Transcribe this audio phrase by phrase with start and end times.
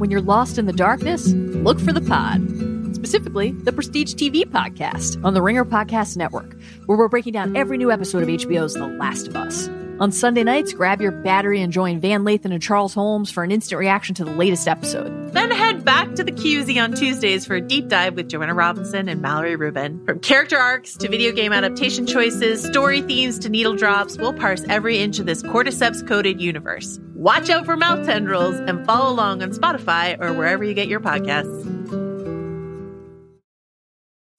[0.00, 2.40] when you're lost in the darkness, look for the pod.
[2.94, 7.76] Specifically, the Prestige TV podcast on the Ringer Podcast Network, where we're breaking down every
[7.76, 9.68] new episode of HBO's The Last of Us.
[10.00, 13.50] On Sunday nights, grab your battery and join Van Lathan and Charles Holmes for an
[13.52, 15.34] instant reaction to the latest episode.
[15.34, 19.06] Then head back to the QZ on Tuesdays for a deep dive with Joanna Robinson
[19.10, 20.02] and Mallory Rubin.
[20.06, 24.64] From character arcs to video game adaptation choices, story themes to needle drops, we'll parse
[24.70, 26.98] every inch of this cordyceps coded universe.
[27.20, 31.00] Watch out for mouth tendrils and follow along on Spotify or wherever you get your
[31.00, 31.66] podcasts.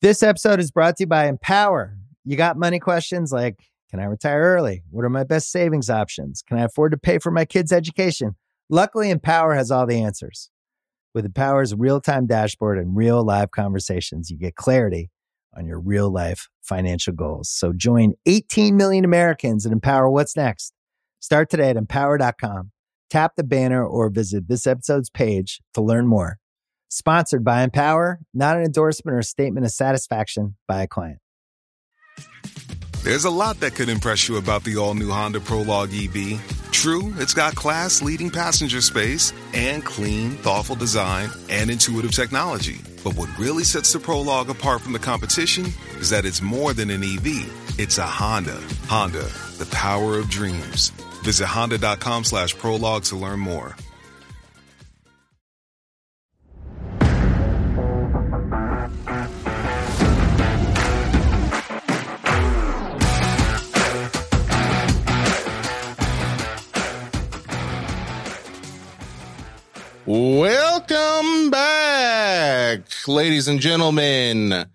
[0.02, 1.96] This episode is brought to you by Empower.
[2.26, 3.60] You got money questions like
[3.92, 4.82] Can I retire early?
[4.90, 6.42] What are my best savings options?
[6.42, 8.36] Can I afford to pay for my kids' education?
[8.68, 10.50] Luckily, Empower has all the answers.
[11.14, 15.12] With Empower's real time dashboard and real live conversations, you get clarity
[15.56, 17.48] on your real life financial goals.
[17.48, 20.74] So join 18 million Americans and empower what's next.
[21.22, 22.72] Start today at empower.com.
[23.12, 26.38] Tap the banner or visit this episode's page to learn more.
[26.88, 31.20] Sponsored by Empower, not an endorsement or statement of satisfaction by a client.
[33.04, 36.40] There's a lot that could impress you about the all new Honda Prologue EV.
[36.72, 42.80] True, it's got class leading passenger space and clean, thoughtful design and intuitive technology.
[43.04, 45.66] But what really sets the Prologue apart from the competition
[46.00, 48.62] is that it's more than an EV, it's a Honda.
[48.88, 50.94] Honda, the power of dreams.
[51.24, 53.76] Visit honda.com slash prologue to learn more.
[70.14, 74.66] Welcome back, ladies and gentlemen.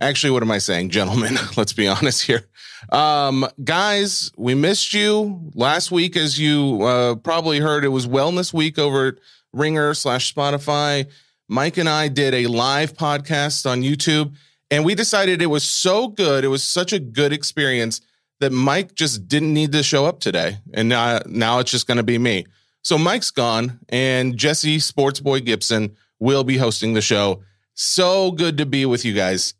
[0.00, 0.90] Actually, what am I saying?
[0.90, 2.46] Gentlemen, let's be honest here.
[2.90, 6.16] Um, guys, we missed you last week.
[6.16, 9.14] As you uh, probably heard, it was Wellness Week over at
[9.52, 11.06] Ringer slash Spotify.
[11.48, 14.34] Mike and I did a live podcast on YouTube,
[14.70, 16.44] and we decided it was so good.
[16.44, 18.00] It was such a good experience
[18.40, 20.58] that Mike just didn't need to show up today.
[20.74, 22.46] And now, now it's just going to be me.
[22.82, 27.42] So Mike's gone, and Jesse Sportsboy Gibson will be hosting the show.
[27.74, 29.54] So good to be with you guys.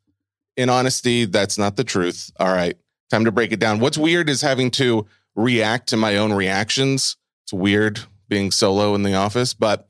[0.56, 2.30] In honesty, that's not the truth.
[2.38, 2.76] All right,
[3.10, 3.80] time to break it down.
[3.80, 7.16] What's weird is having to react to my own reactions.
[7.44, 9.88] It's weird being solo in the office, but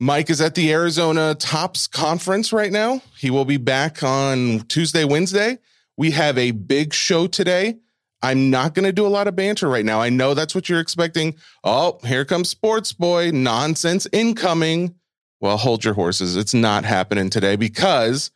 [0.00, 3.00] Mike is at the Arizona Tops Conference right now.
[3.18, 5.58] He will be back on Tuesday, Wednesday.
[5.96, 7.76] We have a big show today.
[8.20, 10.00] I'm not going to do a lot of banter right now.
[10.00, 11.36] I know that's what you're expecting.
[11.62, 13.30] Oh, here comes Sports Boy.
[13.32, 14.94] Nonsense incoming.
[15.40, 16.36] Well, hold your horses.
[16.36, 18.30] It's not happening today because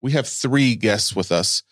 [0.00, 1.62] we have three guests with us.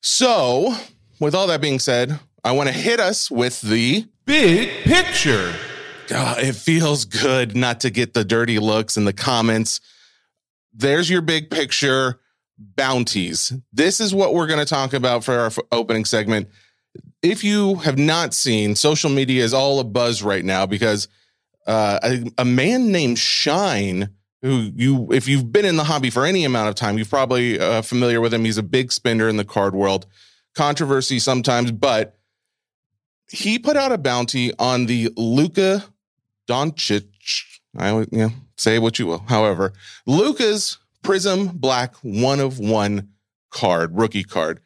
[0.00, 0.74] So,
[1.22, 5.54] with all that being said, I want to hit us with the big picture.
[6.08, 9.80] God, it feels good not to get the dirty looks in the comments.
[10.74, 12.20] There's your big picture
[12.58, 13.52] bounties.
[13.72, 16.48] This is what we're going to talk about for our opening segment
[17.22, 21.08] if you have not seen, social media is all a buzz right now because
[21.66, 24.10] uh, a, a, man named Shine,
[24.42, 27.60] who you, if you've been in the hobby for any amount of time, you're probably
[27.60, 28.44] uh, familiar with him.
[28.44, 30.06] He's a big spender in the card world.
[30.54, 32.18] Controversy sometimes, but
[33.30, 35.84] he put out a bounty on the Luka
[36.48, 37.08] Doncic.
[37.76, 39.24] I would, know, say what you will.
[39.28, 39.72] However,
[40.06, 43.08] Luka's Prism Black one of one
[43.50, 44.60] card, rookie card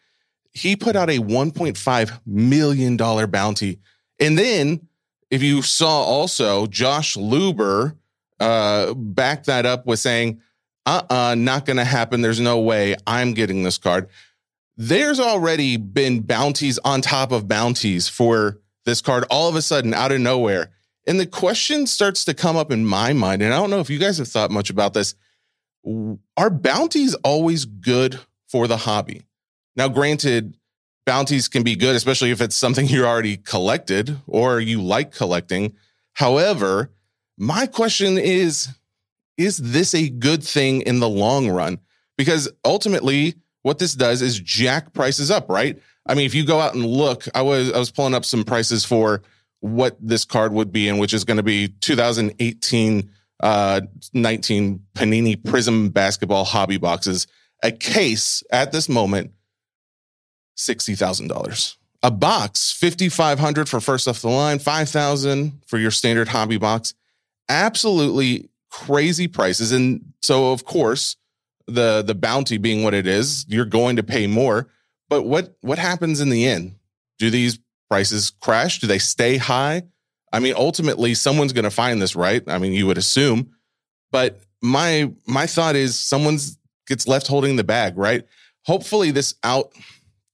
[0.56, 3.78] he put out a $1.5 million bounty.
[4.18, 4.88] And then,
[5.30, 7.96] if you saw also, Josh Luber
[8.40, 10.40] uh, backed that up with saying,
[10.86, 12.22] uh uh-uh, uh not going to happen.
[12.22, 14.08] There's no way I'm getting this card.
[14.76, 19.94] There's already been bounties on top of bounties for this card all of a sudden
[19.94, 20.70] out of nowhere.
[21.06, 23.42] And the question starts to come up in my mind.
[23.42, 25.14] And I don't know if you guys have thought much about this.
[26.36, 29.22] Are bounties always good for the hobby?
[29.76, 30.56] Now, granted,
[31.04, 35.74] bounties can be good, especially if it's something you already collected or you like collecting.
[36.14, 36.90] However,
[37.38, 38.68] my question is
[39.36, 41.78] is this a good thing in the long run?
[42.16, 43.34] Because ultimately,
[43.66, 45.82] what this does is jack prices up, right?
[46.06, 48.44] I mean, if you go out and look, I was I was pulling up some
[48.44, 49.22] prices for
[49.58, 53.10] what this card would be in, which is going to be 2018
[53.40, 53.80] uh
[54.14, 57.26] 19 Panini Prism basketball hobby boxes.
[57.64, 59.32] A case at this moment
[60.56, 61.76] $60,000.
[62.04, 66.94] A box, 5500 for first off the line, 5000 for your standard hobby box.
[67.48, 71.16] Absolutely crazy prices and so of course,
[71.66, 74.68] the the bounty being what it is, you're going to pay more.
[75.08, 76.76] But what what happens in the end?
[77.18, 77.58] Do these
[77.88, 78.80] prices crash?
[78.80, 79.82] Do they stay high?
[80.32, 82.42] I mean, ultimately someone's going to find this, right?
[82.46, 83.52] I mean, you would assume.
[84.10, 88.24] But my my thought is someone's gets left holding the bag, right?
[88.64, 89.72] Hopefully this out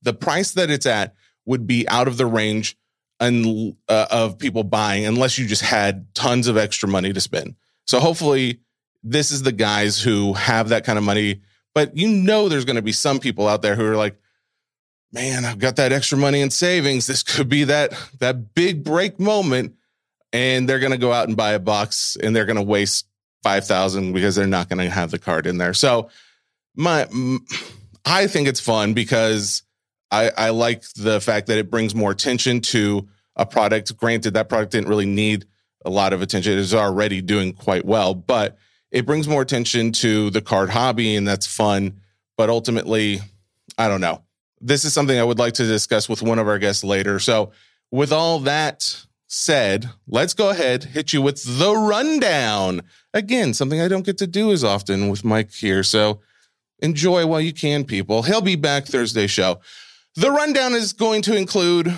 [0.03, 1.15] the price that it's at
[1.47, 2.77] would be out of the range
[3.21, 7.55] and uh, of people buying unless you just had tons of extra money to spend.
[7.87, 8.61] So hopefully
[9.03, 11.43] this is the guys who have that kind of money,
[11.75, 14.17] but you know there's going to be some people out there who are like
[15.13, 17.07] man, I've got that extra money in savings.
[17.07, 19.75] This could be that that big break moment
[20.33, 23.07] and they're going to go out and buy a box and they're going to waste
[23.43, 25.75] 5000 because they're not going to have the card in there.
[25.75, 26.09] So
[26.75, 27.07] my
[28.05, 29.63] I think it's fun because
[30.11, 33.97] I, I like the fact that it brings more attention to a product.
[33.97, 35.47] Granted, that product didn't really need
[35.85, 36.53] a lot of attention.
[36.53, 38.57] It is already doing quite well, but
[38.93, 42.01] it brings more attention to the card hobby, and that's fun.
[42.37, 43.21] But ultimately,
[43.79, 44.23] I don't know.
[44.61, 47.19] This is something I would like to discuss with one of our guests later.
[47.19, 47.51] So,
[47.91, 52.83] with all that said, let's go ahead, hit you with the rundown.
[53.13, 55.83] Again, something I don't get to do as often with Mike here.
[55.83, 56.21] So,
[56.81, 58.23] enjoy while you can, people.
[58.23, 59.61] He'll be back Thursday show.
[60.17, 61.95] The rundown is going to include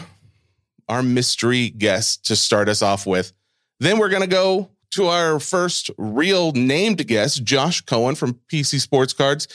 [0.89, 3.33] our mystery guest to start us off with.
[3.81, 8.81] Then we're going to go to our first real named guest, Josh Cohen from PC
[8.81, 9.49] Sports Cards.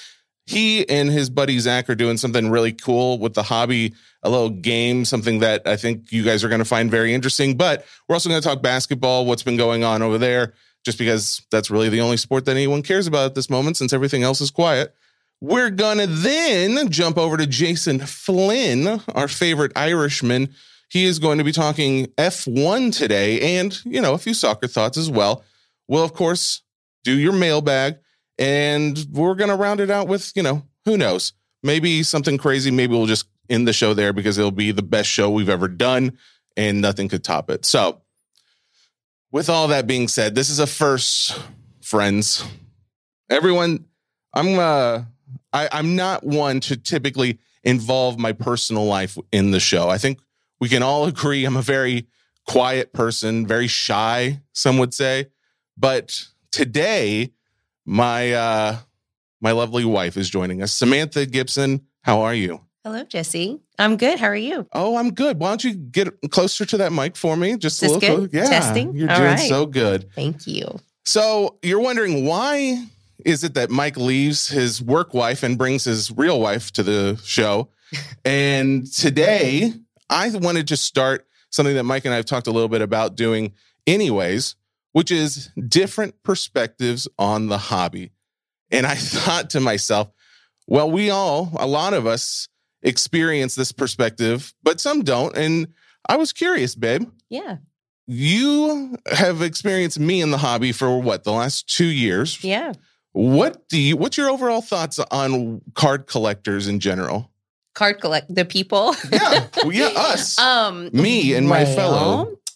[0.46, 3.94] He and his buddy Zach are doing something really cool with the hobby,
[4.24, 7.56] a little game, something that I think you guys are going to find very interesting.
[7.56, 10.54] But we're also going to talk basketball, what's been going on over there,
[10.84, 13.94] just because that's really the only sport that anyone cares about at this moment since
[13.94, 14.96] everything else is quiet.
[15.40, 20.54] We're going to then jump over to Jason Flynn, our favorite Irishman.
[20.90, 24.98] He is going to be talking F1 today and, you know, a few soccer thoughts
[24.98, 25.44] as well.
[25.88, 26.64] We'll, of course,
[27.04, 27.98] do your mailbag
[28.38, 31.34] and we're going to round it out with, you know, who knows?
[31.62, 32.72] Maybe something crazy.
[32.72, 35.68] Maybe we'll just end the show there because it'll be the best show we've ever
[35.68, 36.18] done
[36.58, 37.66] and nothing could top it.
[37.66, 38.02] So,
[39.32, 41.40] with all that being said, this is a first,
[41.82, 42.44] friends.
[43.30, 43.86] Everyone,
[44.34, 45.04] I'm uh
[45.54, 49.90] I, I'm not one to typically involve my personal life in the show.
[49.90, 50.20] I think
[50.60, 52.08] we can all agree I'm a very
[52.48, 55.28] quiet person, very shy, some would say.
[55.78, 57.32] But today,
[57.86, 58.78] my uh
[59.42, 60.74] my lovely wife is joining us.
[60.74, 62.62] Samantha Gibson, how are you?
[62.84, 63.60] Hello, Jesse.
[63.78, 64.20] I'm good.
[64.20, 64.68] How are you?
[64.74, 65.40] Oh, I'm good.
[65.40, 67.58] Why don't you get closer to that mic for me?
[67.58, 68.34] Just Is a little good?
[68.34, 68.96] Yeah, Testing?
[68.96, 69.50] You're All doing right.
[69.50, 70.10] so good.
[70.16, 70.80] Thank you.
[71.06, 72.86] So you're wondering why
[73.26, 77.20] is it that Mike leaves his work wife and brings his real wife to the
[77.24, 77.70] show?
[78.26, 79.74] and today
[80.10, 83.16] I wanted to start something that Mike and I have talked a little bit about
[83.16, 83.54] doing
[83.88, 84.56] anyways,
[84.94, 88.12] which is different perspectives on the hobby.
[88.72, 90.10] And I thought to myself,
[90.68, 92.48] well, we all, a lot of us
[92.84, 95.36] experience this perspective, but some don't.
[95.36, 95.68] And
[96.08, 97.58] I was curious, babe Yeah.
[98.08, 102.74] you have experienced me in the hobby for what the last two years Yeah.
[103.12, 107.29] what do you what's your overall thoughts on card collectors in general
[107.80, 108.86] Card collect the people.
[109.12, 112.08] yeah well, yeah us um me and my well, fellow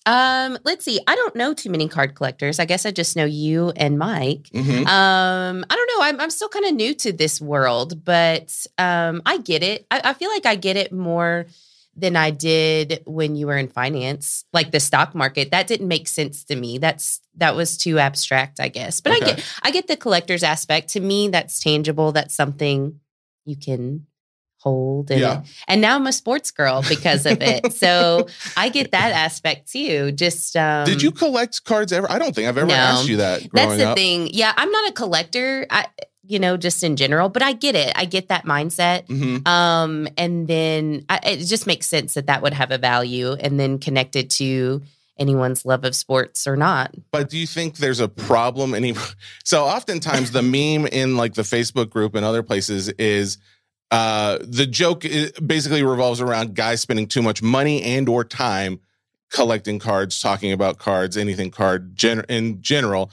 [0.05, 0.99] Um, let's see.
[1.07, 2.59] I don't know too many card collectors.
[2.59, 4.51] I guess I just know you and Mike.
[4.51, 4.83] Mhm.
[4.83, 6.01] Um, I don't know.
[6.07, 9.87] I'm I'm still kind of new to this world, but um, I get it.
[9.89, 11.45] I, I feel like I get it more
[11.95, 15.51] than I did when you were in finance, like the stock market.
[15.55, 16.79] That didn't make sense to me.
[16.79, 18.99] That's that was too abstract, I guess.
[18.99, 20.89] But I get I get the collector's aspect.
[20.95, 22.11] To me, that's tangible.
[22.11, 22.99] That's something
[23.45, 24.03] you can
[24.63, 25.43] hold and Yeah.
[25.67, 27.73] and now I'm a sports girl because of it.
[27.73, 28.27] so
[28.57, 30.11] I get that aspect too.
[30.13, 32.73] Just um did you collect cards ever i don't think i've ever No.
[32.73, 34.29] asked you that growing that's the up thing.
[34.31, 35.65] Yeah, I'm not a collector.
[35.69, 35.87] I
[36.25, 37.91] you know, just in general, but I get it.
[37.97, 39.07] I get that mindset.
[39.07, 39.45] Mhm.
[39.45, 43.59] Um, and then I, it just makes sense that that would have a value, and
[43.59, 44.81] then connected to
[45.19, 46.95] anyone's love of sports or not.
[47.11, 48.95] but do you think there's a problem any
[49.43, 53.37] so oftentimes the meme in like the facebook group and other places is
[53.93, 55.05] uh the joke
[55.45, 58.79] basically revolves around guys spending too much money and or time
[59.31, 63.11] collecting cards talking about cards anything card gen- in general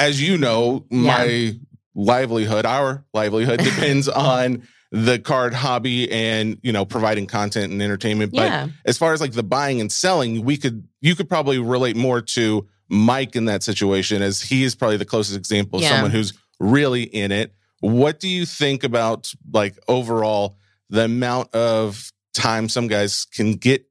[0.00, 1.52] as you know my
[1.94, 8.32] livelihood our livelihood depends on the card hobby and you know providing content and entertainment
[8.32, 11.58] but yeah, as far as like the buying and selling, we could you could probably
[11.58, 15.82] relate more to Mike in that situation as he is probably the closest example of
[15.82, 15.88] Yeah.
[15.92, 17.54] someone who's really in it.
[17.82, 20.56] What do you think about like overall
[20.88, 23.84] the amount of time some guys can get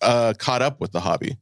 [0.00, 1.36] uh caught up with the hobby?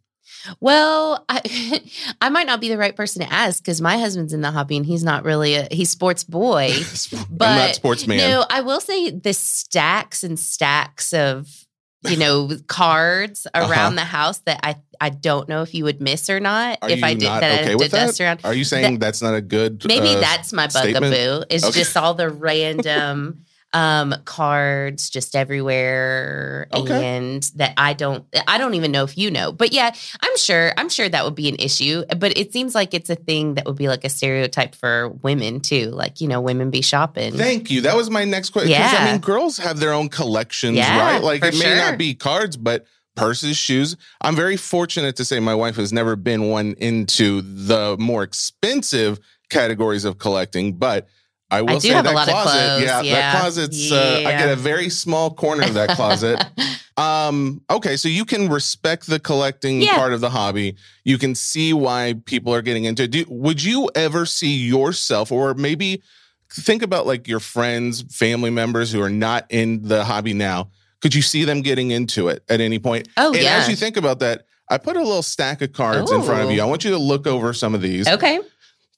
[0.61, 1.83] Well, I,
[2.21, 4.77] I might not be the right person to ask because my husband's in the hobby
[4.77, 6.73] and he's not really a he's sports boy.
[7.31, 8.17] But sportsman.
[8.19, 11.66] No, I will say the stacks and stacks of
[12.11, 13.71] you know, cards Uh-huh.
[13.71, 16.79] around the house that I I don't know if you would miss or not.
[16.83, 18.07] Are if I did that, I okay did with that?
[18.07, 18.41] dust around.
[18.45, 19.85] Are you saying that's not a good?
[19.87, 21.45] Maybe uh, that's my bugaboo.
[21.51, 21.81] Is Okay.
[21.81, 27.05] just all the random um cards just everywhere Okay.
[27.17, 29.53] and that I don't I don't even know if you know.
[29.53, 32.95] But yeah, I'm sure I'm sure that would be an issue, but it seems like
[32.95, 35.91] it's a thing that would be like a stereotype for women too.
[35.91, 37.33] Like, you know, women be shopping.
[37.35, 37.81] Thank you.
[37.83, 38.73] That was my next question.
[38.81, 41.23] 'Cause, I mean, girls have their own collections, Yeah, right?
[41.23, 41.77] Like it may sure.
[41.77, 43.97] not be cards, but purses, shoes.
[44.21, 49.19] I'm very fortunate to say my wife has never been one into the more expensive
[49.51, 51.07] categories of collecting, but
[51.51, 53.15] I will do say have a that closet, clothes, yeah, yeah.
[53.15, 53.93] that closet's.
[53.93, 56.45] Uh, I get a very small corner of that closet.
[56.97, 59.97] um, okay, so you can respect the collecting Yeah.
[59.97, 60.77] part of the hobby.
[61.05, 63.13] You can see why people are getting into it.
[63.13, 66.03] Do, would you ever see yourself, or maybe
[66.51, 70.71] think about like your friends, family members who are not in the hobby now?
[71.01, 73.07] Could you see them getting into it at any point?
[73.17, 73.59] Oh and yeah.
[73.59, 76.51] as you think about that, I put a little stack of cards in front of
[76.51, 76.61] you.
[76.61, 78.09] I want you to look over some of these.
[78.09, 78.41] okay.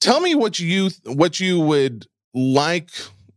[0.00, 2.90] Tell me what you what you would like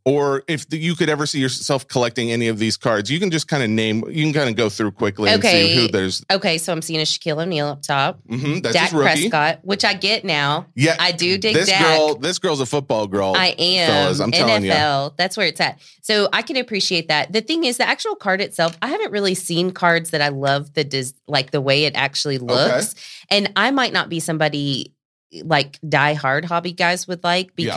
[0.04, 3.12] or if you could ever see yourself collecting any of these cards.
[3.12, 5.48] You can just kind of name you can kind of go through quickly and see
[5.48, 5.76] Okay.
[5.76, 8.20] who there's Okay, so I'm seeing a Shaquille O'Neal up top.
[8.28, 8.90] hmm that's Dak.
[8.90, 10.66] Prescott, which I get now.
[10.74, 10.96] Yeah.
[11.00, 11.82] I do dig this Dak.
[11.84, 13.34] girl this girl's a football girl.
[13.38, 14.72] I am fellas, I'm telling you.
[14.72, 15.18] NFL.
[15.18, 15.80] That's where it's at.
[16.02, 17.32] So I can appreciate that.
[17.32, 20.74] The thing is, the actual card itself, I haven't really seen cards that I love
[20.74, 22.96] the dis- like the way it actually looks,
[23.30, 24.96] and I might not be somebody
[25.44, 27.76] like die hard hobby guys would like Yeah.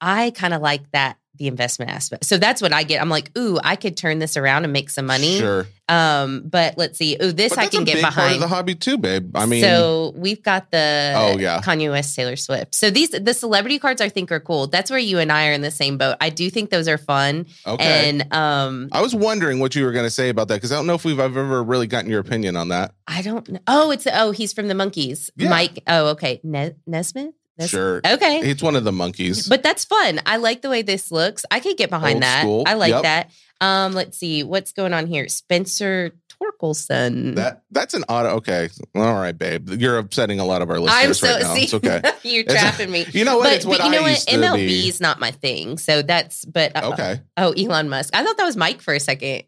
[0.00, 2.26] I kind of like that the investment aspect.
[2.26, 3.00] So that's what I get.
[3.00, 5.38] I'm like, ooh, I could turn this around and make some money.
[5.38, 5.66] Sure.
[5.88, 7.16] Um, but let's see.
[7.20, 8.42] Ooh, this I can get big part of behind.
[8.42, 9.34] the hobby too, babe.
[9.34, 11.62] I mean so we've got the Oh, yeah.
[11.62, 12.74] Kanye West, Taylor Swift.
[12.74, 14.66] So these the celebrity cards I think are cool.
[14.66, 16.18] That's where you and I are in the same boat.
[16.20, 17.46] I do think those are fun.
[17.66, 18.10] okay.
[18.10, 20.74] And um, I was wondering what you were going to say about that because I
[20.76, 22.92] don't know if we've I've ever really gotten your opinion on that.
[23.06, 23.60] I don't know.
[23.66, 25.30] Oh, it's oh he's from the Monkees.
[25.36, 25.48] Yeah.
[25.48, 25.82] Mike.
[25.86, 26.40] Oh, okay.
[26.44, 27.32] Ne- Nesmith.
[27.68, 28.00] Sure.
[28.06, 28.40] Okay.
[28.40, 29.48] It's one of the Monkees.
[29.48, 30.20] But that's fun.
[30.26, 31.44] I like the way this looks.
[31.50, 32.40] I could get behind Old that.
[32.42, 32.64] school.
[32.66, 33.02] I like Yep.
[33.02, 33.30] that.
[33.60, 35.28] Um, let's see what's going on here.
[35.28, 36.12] Spencer
[36.42, 37.34] Torkelson.
[37.36, 38.30] that that's an auto.
[38.36, 39.68] Okay, all right, babe.
[39.70, 41.54] You're upsetting a lot of our listeners I'm so right now.
[41.54, 42.00] see, It's okay.
[42.22, 43.04] you're trapping me.
[43.12, 43.44] You know what?
[43.44, 44.18] But, it's what but you know I what?
[44.26, 45.76] MLB is not my thing.
[45.78, 47.20] So that's but uh, Okay.
[47.36, 48.14] Oh, Elon Musk.
[48.16, 49.42] I thought that was Mike for a second.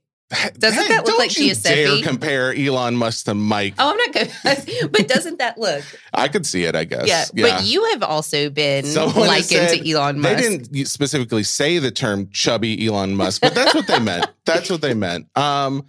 [0.58, 1.74] Doesn't that look like you Giuseppe?
[1.74, 3.74] dare compare Elon Musk to Mike.
[3.78, 4.90] Oh, I'm not good.
[4.92, 5.84] but doesn't that look?
[6.14, 6.74] I could see it.
[6.74, 7.30] I guess.
[7.34, 7.50] Yeah.
[7.50, 10.36] But you have also been Someone likened said- to Elon Musk.
[10.36, 14.26] They didn't specifically say the term chubby Elon Musk, but that's what they meant.
[14.44, 15.26] That's what they meant.
[15.38, 15.84] Um,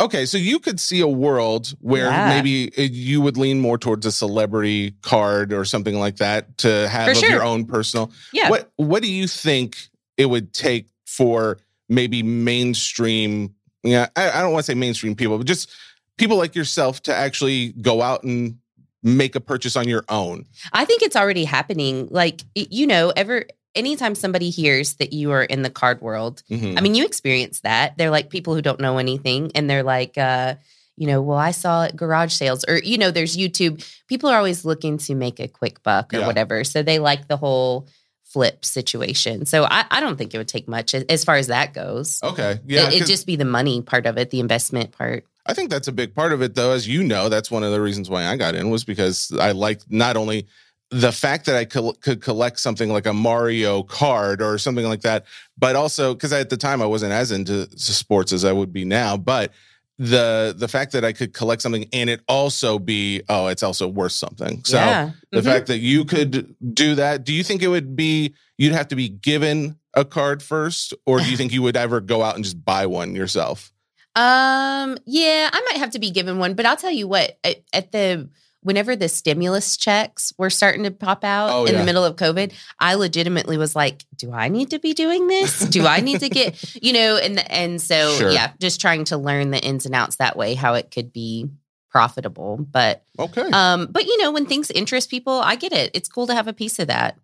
[0.00, 2.28] okay, so you could see a world where Yeah.
[2.28, 7.08] maybe you would lean more towards a celebrity card or something like that to have
[7.08, 7.30] of sure.
[7.30, 8.12] your own personal.
[8.32, 8.48] yeah.
[8.50, 9.76] What What do you think
[10.16, 13.54] it would take for maybe mainstream?
[13.86, 15.70] Yeah, I, I don't want to say mainstream people, but just
[16.18, 18.58] people like yourself to actually go out and
[19.02, 20.44] make a purchase on your own.
[20.72, 22.08] I think it's already happening.
[22.10, 26.78] Like, you know, ever anytime somebody hears that you are in the card world, Mhm.
[26.78, 27.96] I mean, you experience that.
[27.98, 30.54] They're like people who don't know anything and they're like, uh,
[30.96, 33.86] you know, well, I saw it garage sales or, you know, there's YouTube.
[34.08, 36.26] People are always looking to make a quick buck or Yeah.
[36.26, 36.64] whatever.
[36.64, 37.86] So they like the whole
[38.26, 39.46] flip situation.
[39.46, 42.20] So I, I don't think it would take much as, far as that goes.
[42.22, 45.24] Okay, yeah, it, it'd 'cause- just be the money part of it, the investment part.
[45.46, 46.72] I think that's a big part of it, though.
[46.72, 49.52] As you know, that's one of the reasons why I got in was because I
[49.52, 50.46] liked not only
[50.90, 55.02] the fact that I col- could collect something like a Mario card or something like
[55.02, 55.24] that,
[55.56, 58.84] but also because at the time I wasn't as into sports as I would be
[58.84, 59.16] now.
[59.16, 59.52] But
[59.98, 63.88] the the fact that I could collect something and it also be oh, it's also
[63.88, 64.62] worth something.
[64.64, 65.10] So yeah.
[65.32, 65.44] the Mhm.
[65.44, 68.96] fact that you could do that, do you think it would be you'd have to
[68.96, 72.44] be given a card first, or do you think you would ever go out and
[72.44, 73.72] just buy one yourself?
[74.14, 77.62] Um, yeah, I might have to be given one, but I'll tell you what, at,
[77.72, 78.28] at the
[78.66, 81.78] whenever the stimulus checks were starting to pop out Oh, in yeah.
[81.80, 85.60] the middle of COVID, I legitimately was like, do I need to be doing this?
[85.60, 88.30] Do I need to get, you know, and and so Sure.
[88.30, 91.48] yeah, just trying to learn the ins and outs that way, how it could be
[91.90, 92.56] profitable.
[92.58, 93.48] But Okay.
[93.52, 95.90] um, but you know, when things interest people, I get it.
[95.94, 97.16] It's cool to have a piece of that.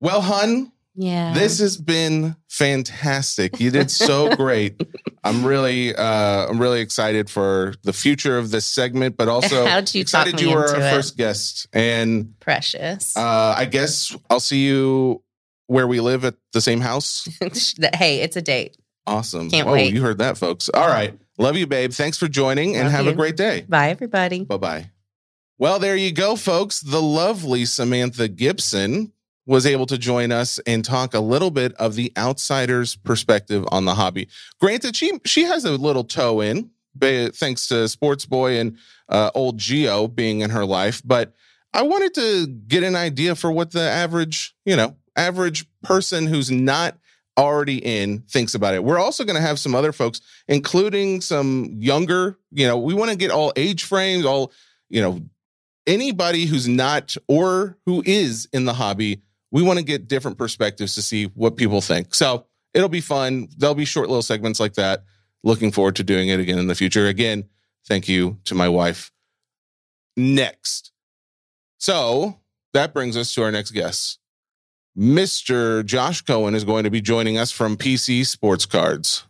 [0.00, 1.34] well, hun, Yeah.
[1.34, 3.58] This has been fantastic.
[3.58, 4.80] You did so great.
[5.24, 9.92] I'm really, uh, I'm really excited for the future of this segment, but also How'd
[9.94, 10.92] you talk excited you were our it?
[10.92, 11.66] first guest.
[11.72, 13.16] And precious.
[13.16, 15.22] uh, I guess I'll see you
[15.66, 17.26] where we live at the same house.
[17.94, 18.76] hey, it's a date.
[19.06, 19.50] Awesome.
[19.50, 19.92] Can't oh, wait.
[19.92, 20.68] you heard that, folks.
[20.72, 21.18] All right.
[21.38, 21.92] Love you, babe.
[21.92, 23.64] Thanks for joining and Love have a great day.
[23.68, 24.44] Bye, everybody.
[24.44, 24.90] Bye bye.
[25.58, 26.80] Well, there you go, folks.
[26.80, 29.12] The lovely Samantha Gibson
[29.46, 33.84] was able to join us and talk a little bit of the outsider's perspective on
[33.84, 34.28] the hobby.
[34.60, 36.70] Granted, she she has a little toe in,
[37.00, 41.02] thanks to Sports Boy and uh, old Geo being in her life.
[41.04, 41.34] But
[41.72, 46.50] I wanted to get an idea for what the average, you know, average person who's
[46.50, 46.96] not
[47.36, 48.84] already in thinks about it.
[48.84, 53.10] We're also going to have some other folks, including some younger, you know, we want
[53.10, 54.52] to get all age frames, all,
[54.88, 55.20] you know,
[55.86, 59.20] anybody who's not or who is in the hobby.
[59.54, 62.12] We want to get different perspectives to see what people think.
[62.12, 63.46] So it'll be fun.
[63.56, 65.04] There'll be short little segments like that.
[65.44, 67.06] Looking forward to doing it again in the future.
[67.06, 67.44] Again,
[67.86, 69.12] thank you to my wife.
[70.16, 70.90] Next.
[71.78, 72.40] So
[72.72, 74.18] that brings us to our next guest.
[74.98, 75.86] Mr.
[75.86, 79.24] Josh Cohen is going to be joining us from PC Sports Cards.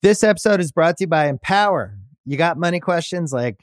[0.00, 1.98] This episode is brought to you by Empower.
[2.24, 3.62] You got money questions like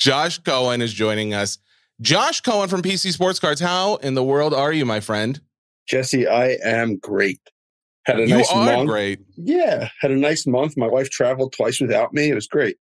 [0.00, 1.58] Josh Cohen is joining us.
[2.00, 3.60] Josh Cohen from PC Sports Cards.
[3.60, 5.38] How in the world are you, my friend?
[5.86, 7.38] Jesse, I am great.
[8.06, 8.88] Had a you nice are month.
[8.88, 9.20] great.
[9.36, 10.74] Yeah, had a nice month.
[10.78, 12.30] My wife traveled twice without me.
[12.30, 12.78] It was great.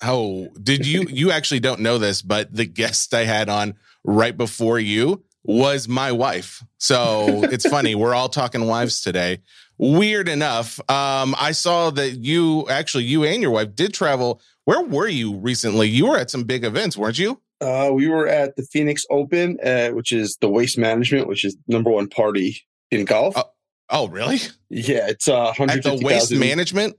[0.00, 1.02] Oh, did you?
[1.08, 5.88] You actually don't know this, but the guest I had on right before you was
[5.88, 6.62] my wife.
[6.78, 7.94] So it's funny.
[7.96, 9.40] We're all talking wives today.
[9.78, 10.78] Weird enough.
[10.90, 14.40] Um, I saw that you actually, you and your wife did travel.
[14.64, 15.88] Where were you recently?
[15.88, 17.40] You were at some big events, weren't you?
[17.60, 21.56] Uh, we were at the Phoenix Open, uh, which is the Waste Management, which is
[21.66, 23.34] number one party in golf.
[23.36, 23.44] Oh,
[23.90, 24.38] Oh, really?
[24.68, 26.04] yeah, it's uh, At the 150,000.
[26.06, 26.96] waste management?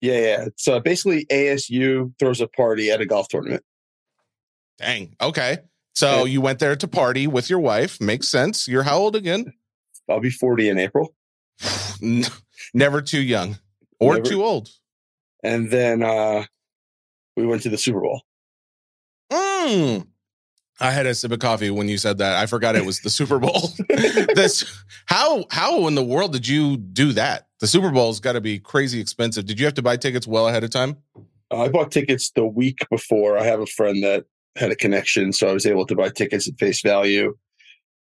[0.00, 0.44] Yeah, yeah.
[0.46, 3.64] It's uh, basically ASU throws a party at a golf tournament.
[4.78, 5.16] Dang.
[5.20, 5.58] Okay.
[5.94, 6.24] So Yeah.
[6.32, 8.00] you went there to party with your wife.
[8.00, 8.68] Makes sense.
[8.68, 9.52] You're how old again?
[10.08, 11.14] I'll be 40 in April.
[12.74, 13.58] Never too young
[13.98, 14.26] or Never.
[14.26, 14.70] too old.
[15.42, 16.44] And then uh,
[17.36, 18.22] we went to the Super Bowl.
[19.32, 20.06] Mm.
[20.80, 22.36] I had a sip of coffee when you said that.
[22.36, 23.70] I forgot it was the Super Bowl.
[23.88, 27.48] this how how in the world did you do that?
[27.60, 29.44] The Super Bowl's got to be crazy expensive.
[29.44, 30.96] Did you have to buy tickets well ahead of time?
[31.50, 33.36] Uh, I bought tickets the week before.
[33.36, 34.24] I have a friend that
[34.56, 37.36] had a connection, so I was able to buy tickets at face value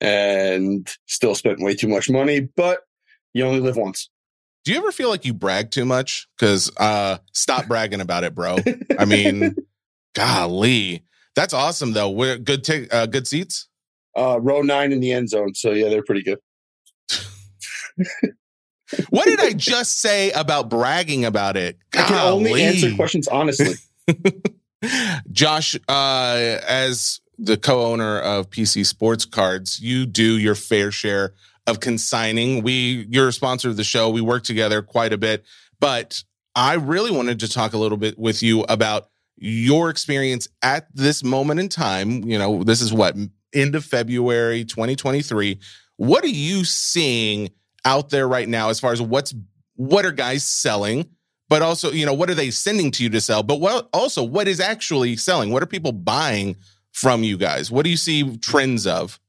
[0.01, 2.79] and still spent way too much money, but
[3.33, 4.09] you only live once.
[4.65, 6.27] Do you ever feel like you brag too much?
[6.37, 8.57] Because uh, stop bragging about it, bro.
[8.97, 9.55] I mean,
[10.15, 11.03] golly,
[11.35, 12.09] that's awesome though.
[12.09, 12.63] We're good.
[12.63, 13.67] T- uh, good seats.
[14.17, 15.55] Uh, row nine in the end zone.
[15.55, 16.39] So, yeah, they're pretty good.
[19.09, 21.77] What did I just say about bragging about it?
[21.95, 23.75] I can only answer questions honestly.
[25.31, 31.33] Josh, uh, as the co-owner of PC Sports Cards, you do your fair share
[31.69, 32.63] of consigning.
[32.63, 34.09] We, you're a sponsor of the show.
[34.09, 35.45] We work together quite a bit,
[35.79, 36.23] but
[36.55, 41.23] I really wanted to talk a little bit with you about your experience at this
[41.23, 42.23] moment in time.
[42.23, 43.15] You know, this is what
[43.53, 45.59] end of February 2023.
[45.97, 47.49] What are you seeing
[47.85, 49.33] out there right now as far as what's
[49.75, 51.09] what are guys selling?
[51.49, 54.23] but also you know what are they sending to you to sell but what also
[54.23, 56.55] what is actually selling what are people buying
[56.93, 59.19] from you guys what do you see trends of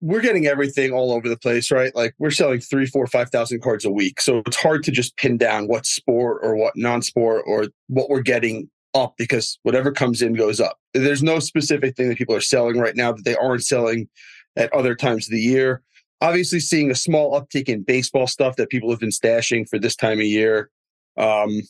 [0.00, 1.94] we're getting everything all over the place, right?
[1.94, 4.20] Like we're selling three, four, five thousand cards a week.
[4.20, 8.20] So it's hard to just pin down what sport or what non-sport or what we're
[8.20, 10.78] getting up because whatever comes in goes up.
[10.92, 14.08] There's no specific thing that people are selling right now that they aren't selling
[14.56, 15.82] at other times of the year.
[16.20, 19.96] Obviously, seeing a small uptick in baseball stuff that people have been stashing for this
[19.96, 20.70] time of year.
[21.16, 21.62] Um,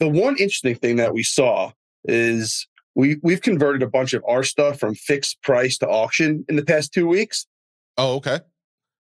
[0.00, 1.72] the one interesting thing that we saw
[2.04, 6.56] is we we've converted a bunch of our stuff from fixed price to auction in
[6.56, 7.46] the past two weeks,
[7.96, 8.40] oh okay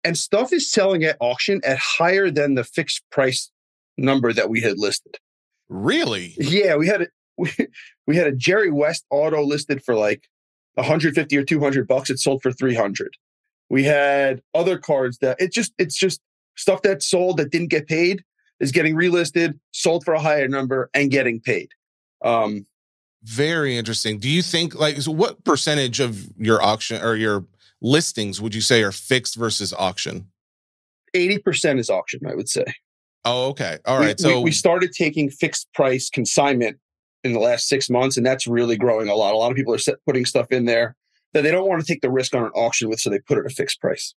[0.06, 3.50] and stuff is selling at auction at higher than the fixed price
[3.98, 5.16] number that we had listed.
[5.68, 7.50] really Yeah, we had a we,
[8.06, 10.22] we had a Jerry West auto listed for like
[10.74, 12.08] 150 or 200 bucks.
[12.08, 13.14] It sold for 300.
[13.68, 16.20] We had other cards that it just it's just
[16.56, 18.22] stuff that sold that didn't get paid
[18.60, 21.68] is getting relisted, sold for a higher number, and getting paid.
[22.24, 22.64] Um,
[23.26, 27.44] very interesting do you think like so what percentage of your auction or your
[27.82, 30.26] listings would you say are fixed versus auction
[31.14, 32.64] 80% is auction, I would say.
[33.24, 34.16] oh okay All right.
[34.18, 36.78] We- so we, we started taking fixed price consignment
[37.24, 39.32] in the last six months, and that's really growing a lot.
[39.34, 40.94] A lot of people are set, putting stuff in there
[41.32, 43.38] that they don't want to take the risk on an auction with, so they put
[43.38, 44.14] it at a fixed price.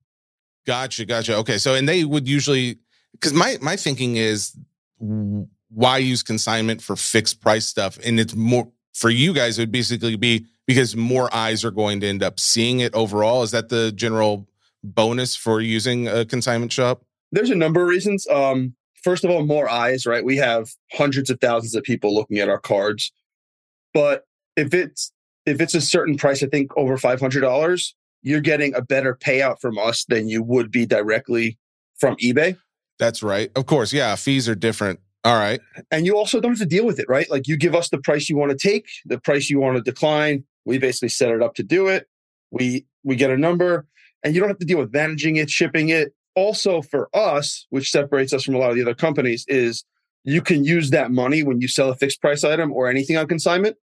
[0.67, 1.35] Gotcha, gotcha.
[1.37, 2.79] Okay, so and they would usually
[3.13, 4.55] because my my thinking is
[4.99, 7.97] why use consignment for fixed price stuff?
[8.05, 11.99] And it's more for you guys, it would basically be because more eyes are going
[12.01, 13.43] to end up seeing it overall.
[13.43, 14.47] Is that the general
[14.83, 17.03] bonus for using a consignment shop?
[17.31, 18.27] There's a number of reasons.
[18.27, 20.23] Um, first of all, more eyes, right?
[20.23, 23.11] We have hundreds of thousands of people looking at our cards.
[23.93, 24.23] But
[24.55, 25.11] if it's
[25.45, 29.15] if it's a certain price, I think over five hundred dollars, you're getting a better
[29.15, 31.57] payout from us than you would be directly
[31.99, 32.57] from eBay.
[32.99, 33.51] That's right.
[33.55, 34.15] Of course, yeah.
[34.15, 34.99] Fees are different.
[35.23, 35.59] All right.
[35.91, 37.29] And you also don't have to deal with it, right?
[37.29, 39.81] Like you give us the price you want to take, the price you want to
[39.83, 40.45] decline.
[40.65, 42.07] We basically set it up to do it.
[42.51, 43.85] We we get a number,
[44.23, 46.13] and you don't have to deal with managing it, shipping it.
[46.35, 49.83] Also, for us, which separates us from a lot of the other companies, is
[50.23, 53.27] you can use that money when you sell a fixed price item or anything on
[53.27, 53.77] consignment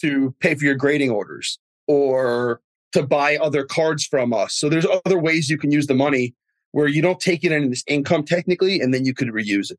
[0.00, 2.60] to pay for your grading orders or
[2.92, 4.54] to buy other cards from us.
[4.54, 6.34] So there's other ways you can use the money
[6.72, 9.78] where you don't take it in this income technically, and then you could reuse it.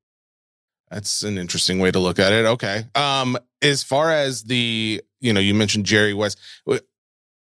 [0.92, 2.46] That's an interesting way to look at it.
[2.46, 2.86] Okay.
[2.96, 6.40] Um, as far as the, you know, you mentioned Jerry West.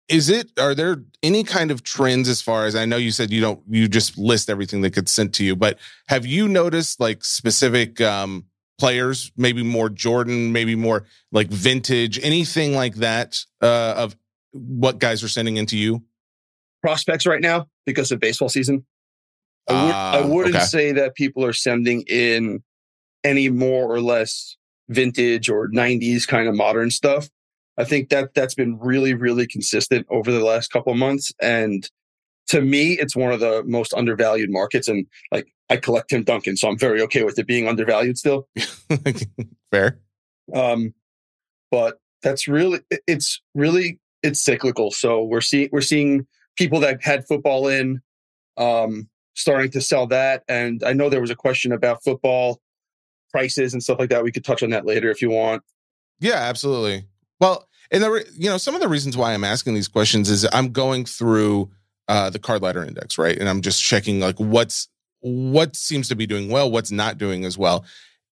[0.08, 3.30] Is it, are there any kind of trends as far as I know you said
[3.30, 6.98] you don't, you just list everything that gets sent to you, but have you noticed
[6.98, 8.46] like specific, um,
[8.78, 14.16] players, maybe more Jordan, maybe more like vintage, anything like that, uh, of
[14.52, 16.02] what guys are sending into you?
[16.80, 18.86] Prospects right now because of baseball season.
[19.68, 20.64] I, would, I Ah, wouldn't okay.
[20.64, 22.62] say that people are sending in
[23.24, 24.56] any more or less
[24.88, 27.28] vintage or 90s kind of modern stuff.
[27.76, 31.32] I think that that's been really, really consistent over the last couple of months.
[31.40, 31.88] And
[32.48, 34.88] to me, it's one of the most undervalued markets.
[34.88, 38.48] And like I collect Tim Duncan, so I'm very okay with it being undervalued still.
[39.70, 40.00] Fair.
[40.54, 40.94] Um,
[41.70, 44.90] but that's really it's really it's cyclical.
[44.90, 46.26] So we're seeing we're seeing
[46.56, 48.00] people that had football in
[48.56, 50.42] um, starting to sell that.
[50.48, 52.60] And I know there was a question about football
[53.30, 54.24] prices and stuff like that.
[54.24, 55.62] We could touch on that later if you want.
[56.20, 57.04] Yeah, absolutely.
[57.40, 60.30] Well, and the re- you know some of the reasons why I'm asking these questions
[60.30, 61.70] is I'm going through
[62.08, 64.88] uh, the card ladder index, right, and I'm just checking like what's
[65.20, 67.84] what seems to be doing well, what's not doing as well,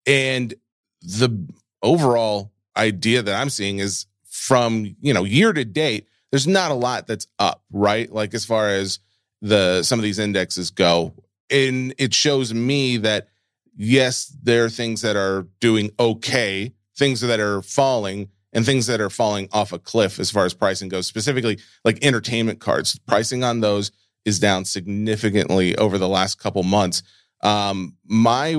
[0.06, 0.54] and
[1.02, 1.48] the
[1.84, 6.76] overall idea that I'm seeing is from you know year to date, there's not a
[6.76, 8.12] lot that's up, right?
[8.12, 9.00] Like as far as
[9.42, 11.14] the some of these indexes go,
[11.50, 13.30] and it shows me that
[13.76, 19.02] yes, there are things that are doing okay, things that are falling, and things that
[19.02, 21.08] are falling off a cliff as far as pricing goes.
[21.08, 23.92] Specifically, like entertainment cards, pricing on those
[24.24, 27.04] is down significantly over the last couple months.
[27.42, 28.56] Um, my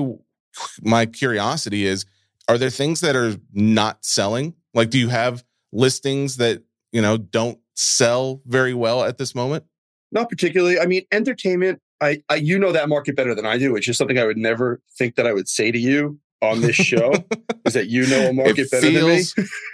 [0.81, 2.05] my curiosity is:
[2.47, 4.53] Are there things that are not selling?
[4.73, 9.65] Like, do you have listings that you know don't sell very well at this moment?
[10.11, 10.79] Not particularly.
[10.79, 11.81] I mean, entertainment.
[12.01, 13.73] I, I you know that market better than I do.
[13.73, 16.75] which is something I would never think that I would say to you on this
[16.75, 17.11] show
[17.65, 19.23] is that you know a market it better than me.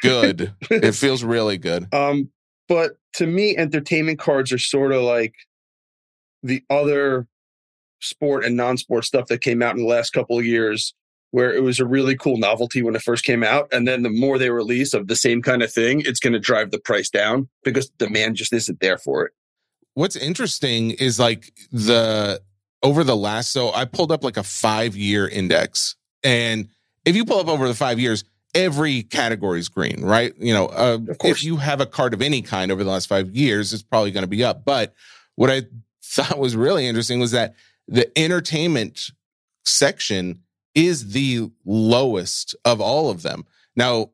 [0.02, 0.54] good.
[0.70, 1.94] it feels really good.
[1.94, 2.30] Um,
[2.68, 5.36] but to me, entertainment cards are sort of like
[6.42, 7.28] the other
[8.00, 10.94] sport and non-sport stuff that came out in the last couple of years,
[11.32, 14.10] where it was a really cool novelty when it first came out, and then the
[14.10, 17.10] more they release of the same kind of thing, it's going to drive the price
[17.10, 19.34] down because demand just isn't there for it.
[19.96, 22.42] What's interesting is like the
[22.82, 26.68] over the last so I pulled up like a 5-year index and
[27.06, 28.24] if you pull up over the 5 years
[28.56, 30.34] every category is green, right?
[30.38, 31.38] You know, uh, Of course.
[31.40, 34.12] if you have a card of any kind over the last 5 years it's probably
[34.12, 34.66] going to be up.
[34.66, 34.94] But
[35.36, 35.64] what I
[36.04, 37.56] thought was really interesting was that
[37.88, 39.12] the entertainment
[39.66, 40.40] section
[40.76, 43.46] is the lowest of all of them.
[43.76, 44.10] Now,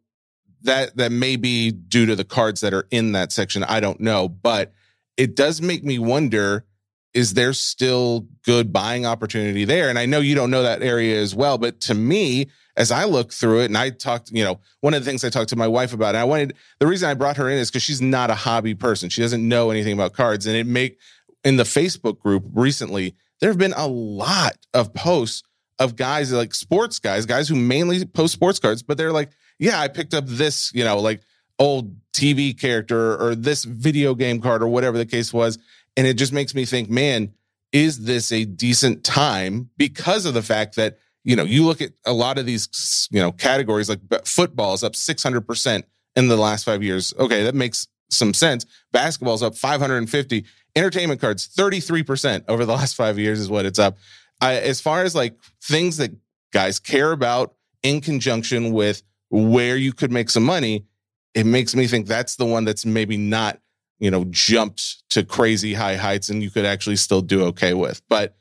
[0.64, 3.64] that that may be due to the cards that are in that section.
[3.64, 4.74] I don't know, but
[5.20, 6.66] it does make me wonder:
[7.14, 9.90] is there still good buying opportunity there?
[9.90, 13.04] And I know you don't know that area as well, but to me, as I
[13.04, 15.58] look through it, and I talked, you know, one of the things I talked to
[15.58, 18.02] my wife about, and I wanted the reason I brought her in is because she's
[18.02, 20.98] not a hobby person; she doesn't know anything about cards, and it make
[21.44, 25.44] in the Facebook group recently there have been a lot of posts
[25.80, 29.80] of guys like sports guys, guys who mainly post sports cards, but they're like, yeah,
[29.80, 31.22] I picked up this, you know, like
[31.60, 35.60] old TV character or this video game card or whatever the case was.
[35.96, 37.34] And it just makes me think, man,
[37.72, 41.92] is this a decent time because of the fact that, you know, you look at
[42.06, 45.84] a lot of these, you know, categories like football is up 600%
[46.16, 47.14] in the last five years.
[47.20, 48.66] Okay, that makes some sense.
[48.92, 50.46] Basketball's up 550.
[50.76, 53.98] Entertainment cards, 33% over the last five years is what it's up.
[54.42, 56.12] I, as far as like things that
[56.52, 60.86] guys care about in conjunction with where you could make some money,
[61.34, 63.60] it makes me think that's the one that's maybe not,
[64.00, 68.02] you know, jumped to crazy high heights and you could actually still do okay with.
[68.10, 68.36] But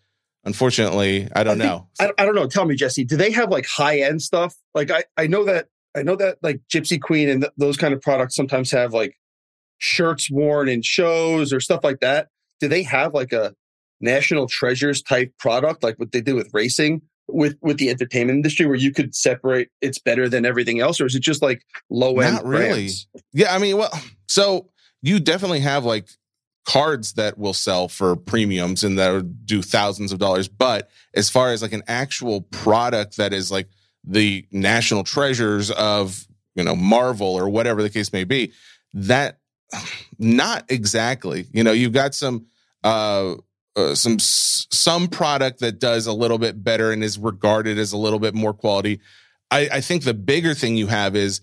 [0.45, 1.89] unfortunately, I don't I think- know.
[2.19, 2.47] I, I don't know.
[2.47, 4.55] Tell me, Jesse, do they have like high end stuff?
[4.75, 7.93] Like I, I know that I know that like Gypsy Queen and th- those kind
[7.95, 9.15] of products sometimes have like
[9.79, 12.29] shirts worn in shows or stuff like that.
[12.61, 13.55] Do they have like a
[14.01, 18.67] national treasures type product like what they did with racing with with the entertainment industry
[18.67, 22.21] where you could separate it's better than everything else or is it just like low
[22.21, 22.69] end Not really.
[22.69, 23.07] brands?
[23.33, 23.91] Yeah, I mean, well,
[24.29, 24.71] so
[25.03, 26.09] you definitely have like
[26.69, 30.49] cards that will sell for premiums and that would do thousands of dollars.
[30.49, 33.69] But as far as like an actual product that is like
[34.05, 38.53] the national treasures of, you know, Marvel or whatever the case may be,
[38.93, 39.39] that
[40.19, 41.47] not exactly.
[41.53, 42.47] You know, you've got some
[42.85, 43.37] uh,
[43.79, 47.97] uh some some product that does a little bit better and is regarded as a
[47.97, 49.01] little bit more quality.
[49.51, 51.41] I, I think the bigger thing you have is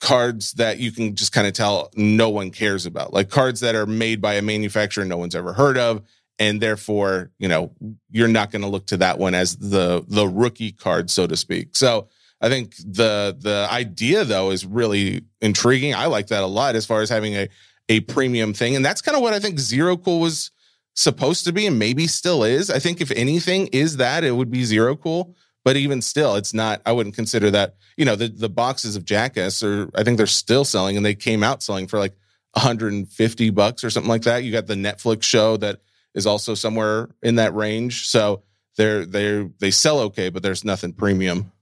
[0.00, 3.74] cards that you can just kind of tell no one cares about, like cards that
[3.74, 6.02] are made by a manufacturer no one's ever heard of,
[6.38, 7.72] and therefore, you know,
[8.10, 11.36] you're not going to look to that one as the the rookie card, so to
[11.36, 11.76] speak.
[11.76, 12.08] So
[12.40, 15.94] I think the the idea though is really intriguing.
[15.94, 17.48] I like that a lot as far as having a
[17.88, 20.50] a premium thing, and that's kind of what I think Zero Cool was
[20.96, 22.70] supposed to be, and maybe still is.
[22.70, 25.34] I think if anything is that, it would be Zero Cool.
[25.64, 26.80] But even still, it's not.
[26.86, 27.76] I wouldn't consider that.
[27.96, 29.90] You know, the the boxes of Jackass are.
[29.94, 32.14] I think they're still selling, and they came out selling for like
[32.52, 34.44] 150 bucks or something like that.
[34.44, 35.80] You got the Netflix show that
[36.14, 38.06] is also somewhere in that range.
[38.06, 38.42] So
[38.76, 41.52] they're they're they sell okay, but there's nothing premium.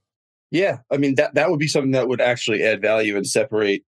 [0.51, 3.83] Yeah, I mean that that would be something that would actually add value and separate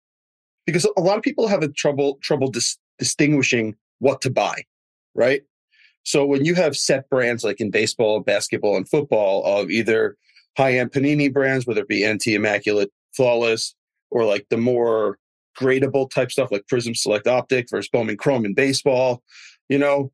[0.66, 4.64] because a lot of people have a trouble trouble dis- distinguishing what to buy,
[5.16, 5.42] right?
[6.04, 10.16] So when you have set brands like in baseball, basketball, and football of either
[10.56, 13.76] high end Panini brands, whether it be NT Immaculate, Flawless,
[14.12, 15.18] or like the more
[15.60, 19.24] gradable type stuff like Prism Select Optic versus Bowman Chrome in baseball,
[19.68, 20.12] you know,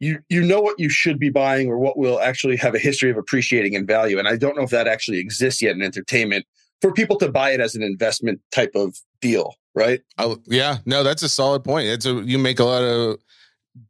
[0.00, 3.10] you you know what you should be buying or what will actually have a history
[3.10, 4.18] of appreciating in value.
[4.18, 6.46] And I don't know if that actually exists yet in entertainment
[6.80, 10.00] for people to buy it as an investment type of deal, right?
[10.18, 11.88] I, yeah, no, that's a solid point.
[11.88, 13.18] It's a you make a lot of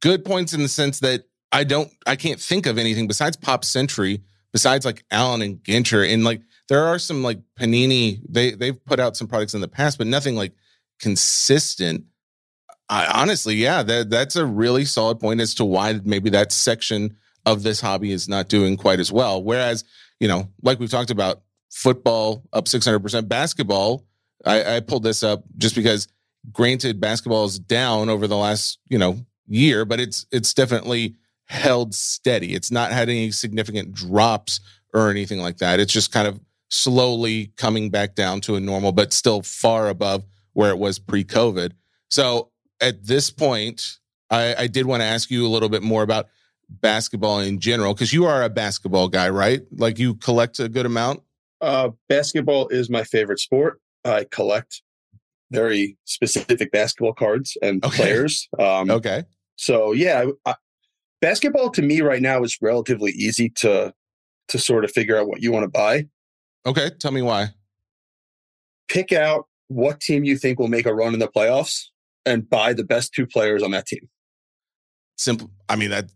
[0.00, 3.64] good points in the sense that I don't, I can't think of anything besides Pop
[3.64, 8.20] Century, besides like Allen and Ginter, and like there are some like Panini.
[8.28, 10.54] They they've put out some products in the past, but nothing like
[11.00, 12.04] consistent.
[12.88, 17.16] I, honestly, yeah, that that's a really solid point as to why maybe that section
[17.46, 19.42] of this hobby is not doing quite as well.
[19.42, 19.84] Whereas,
[20.18, 24.04] you know, like we've talked about, football up six hundred percent, basketball.
[24.44, 26.08] I, I pulled this up just because,
[26.52, 31.94] granted, basketball is down over the last you know year, but it's it's definitely held
[31.94, 32.54] steady.
[32.54, 34.60] It's not had any significant drops
[34.94, 35.80] or anything like that.
[35.80, 40.24] It's just kind of slowly coming back down to a normal, but still far above
[40.52, 41.72] where it was pre-COVID.
[42.08, 43.98] So at this point,
[44.30, 46.28] I, I did want to ask you a little bit more about
[46.68, 49.62] basketball in general because you are a basketball guy, right?
[49.76, 51.22] Like you collect a good amount.
[51.60, 53.80] Uh, basketball is my favorite sport.
[54.04, 54.82] I collect
[55.50, 57.96] very specific basketball cards and Okay.
[57.96, 58.48] players.
[58.58, 59.24] Um, Okay.
[59.60, 60.54] So yeah, I,
[61.20, 63.92] basketball to me right now is relatively easy to
[64.48, 66.08] to sort of figure out what you want to buy.
[66.64, 66.90] Okay.
[66.98, 67.48] Tell me why.
[68.88, 71.88] Pick out what team you think will make a run in the playoffs
[72.24, 74.08] and buy the best two players on that team.
[75.18, 75.50] Simple.
[75.68, 76.10] I mean that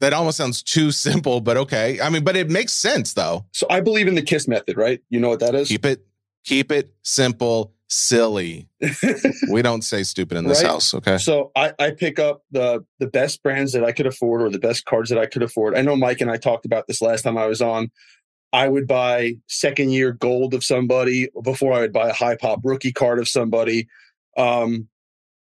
[0.00, 2.00] that almost sounds too simple, but okay.
[2.00, 3.44] I mean, but it makes sense though.
[3.52, 5.00] So I believe in the KISS method, right?
[5.10, 5.68] You know what that is?
[5.68, 6.06] Keep it
[6.42, 8.68] keep it simple, silly.
[9.50, 10.70] We don't say stupid in this Right?
[10.70, 10.94] house.
[10.94, 11.18] Okay.
[11.18, 14.58] So I, I pick up the the best brands that I could afford or the
[14.58, 15.76] best cards that I could afford.
[15.76, 17.90] I know Mike and I talked about this last time I was on.
[18.52, 22.60] I would buy second year gold of somebody before I would buy a high pop
[22.64, 23.88] rookie card of somebody.
[24.36, 24.88] Um,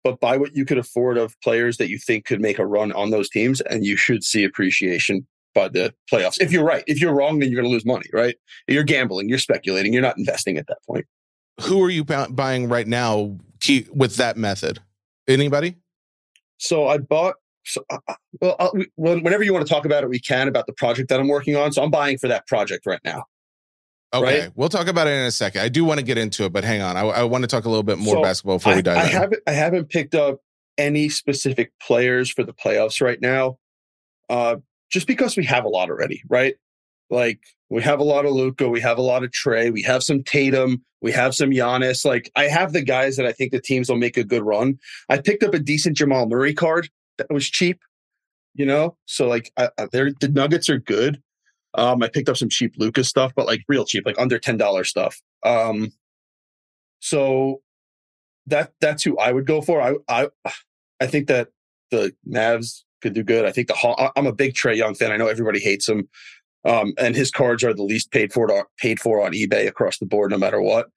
[0.05, 2.93] but buy what you could afford of players that you think could make a run
[2.93, 6.41] on those teams, and you should see appreciation by the playoffs.
[6.41, 8.37] If you're right, if you're wrong, then you're going to lose money, right?
[8.69, 11.05] You're gambling, you're speculating, you're not investing at that point.
[11.63, 14.81] Who are you buying right now key, with that method?
[15.27, 15.77] Anybody?
[16.59, 17.35] So I bought.
[17.65, 20.49] So, uh, uh, well, uh, we, whenever you want to talk about it, we can
[20.49, 21.73] about the project that I'm working on.
[21.73, 23.25] So I'm buying for that project right now.
[24.15, 24.41] Okay.
[24.41, 24.53] Right?
[24.55, 25.61] We'll talk about it in a second.
[25.61, 26.97] I do want to get into it, but hang on.
[26.97, 28.97] I, I want to talk a little bit more So, basketball before we I, dive
[28.97, 29.09] I in.
[29.11, 29.43] haven't.
[29.47, 30.41] I haven't picked up
[30.79, 33.59] any specific players for the playoffs right now,
[34.31, 34.57] uh,
[34.91, 36.55] just because we have a lot already, right?
[37.11, 37.41] Like
[37.71, 40.23] we have a lot of Luka, we have a lot of Trey, we have some
[40.23, 42.05] Tatum, we have some Giannis.
[42.05, 44.79] Like I have the guys that I think the teams will make a good run.
[45.09, 47.81] I picked up a decent Jamal Murray card that was cheap,
[48.55, 48.97] you know.
[49.07, 51.23] So like, I, I, the Nuggets are good.
[51.75, 54.57] Um, I picked up some cheap Luka stuff, but like real cheap, like under ten
[54.57, 55.21] dollars stuff.
[55.45, 55.93] Um,
[57.01, 57.61] so
[58.47, 59.81] that that's who I would go for.
[59.81, 60.29] I I
[61.01, 61.49] I think that
[61.91, 63.45] the Mavs could do good.
[63.45, 65.13] I think the I'm a big Trey Young fan.
[65.13, 66.09] I know everybody hates him,
[66.65, 70.07] um, and his cards are the least paid for paid for on eBay across the
[70.07, 70.89] board, no matter what.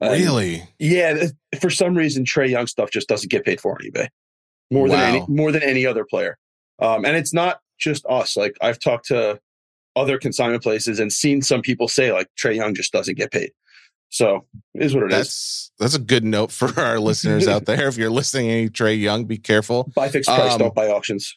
[0.00, 0.68] Um, really?
[0.78, 1.26] Yeah.
[1.60, 4.08] For some reason, Trey Young stuff just doesn't get paid for on eBay
[4.70, 4.96] more wow.
[4.96, 6.38] than any more than any other player.
[6.80, 8.36] Um, and it's not just us.
[8.36, 9.40] Like I've talked to
[9.96, 13.50] other consignment places and seen some people say like Trey Young just doesn't get paid.
[14.10, 15.72] So is what it that's, is.
[15.78, 17.88] that's, a good note for our listeners out there.
[17.88, 19.92] If you're listening, any Trey Young, be careful.
[19.94, 21.36] Buy fixed price, um, don't buy auctions.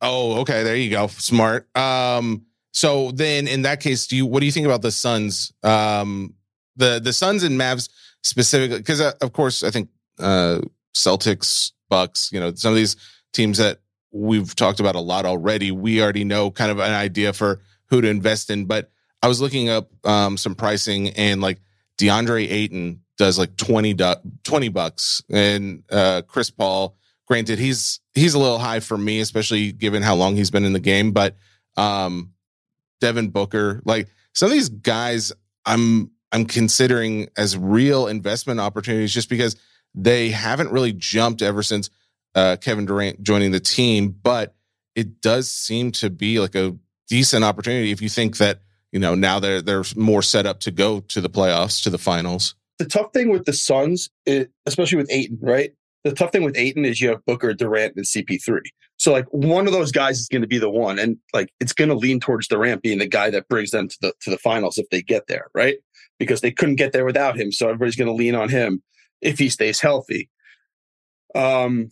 [0.00, 0.62] Oh, okay.
[0.62, 1.08] There you go.
[1.08, 1.68] Smart.
[1.76, 5.52] Um, so then in that case, do you what do you think about the Suns?
[5.62, 6.34] Um,
[6.76, 7.88] the the Suns and Mavs
[8.22, 10.60] specifically, because uh, of course I think uh
[10.94, 12.96] Celtics, Bucks, you know, some of these
[13.32, 13.80] teams that
[14.12, 15.70] we've talked about a lot already.
[15.70, 18.90] We already know kind of an idea for who to invest in, but
[19.22, 21.60] I was looking up um, some pricing and like
[21.98, 23.96] DeAndre Ayton does like 20,
[24.44, 29.72] 20 bucks and uh, Chris Paul, granted he's, he's a little high for me, especially
[29.72, 31.36] given how long he's been in the game, but
[31.76, 32.32] um,
[33.02, 35.32] Devin Booker, like some of these guys
[35.66, 39.56] I'm, I'm considering as real investment opportunities just because
[39.92, 41.90] they haven't really jumped ever since
[42.36, 44.54] uh, Kevin Durant joining the team, but
[44.94, 46.76] it does seem to be like a
[47.08, 48.60] decent opportunity if you think that
[48.92, 51.98] you know now they're they're more set up to go to the playoffs to the
[51.98, 52.54] finals.
[52.78, 55.74] The tough thing with the Suns, is, especially with Ayton, right?
[56.04, 58.60] The tough thing with Ayton is you have Booker, Durant, and CP3.
[58.96, 61.72] So like one of those guys is going to be the one, and like it's
[61.72, 64.38] going to lean towards Durant being the guy that brings them to the to the
[64.38, 65.76] finals if they get there, right?
[66.18, 68.82] Because they couldn't get there without him, so everybody's going to lean on him
[69.20, 70.28] if he stays healthy.
[71.34, 71.90] Um,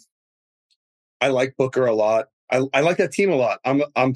[1.20, 2.26] I like Booker a lot.
[2.50, 3.60] I, I like that team a lot.
[3.64, 4.14] I'm I'm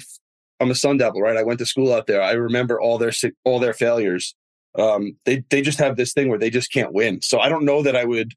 [0.59, 1.37] I'm a Sun Devil, right?
[1.37, 2.21] I went to school out there.
[2.21, 3.11] I remember all their
[3.43, 4.35] all their failures.
[4.77, 7.21] Um, they they just have this thing where they just can't win.
[7.21, 8.33] So I don't know that I would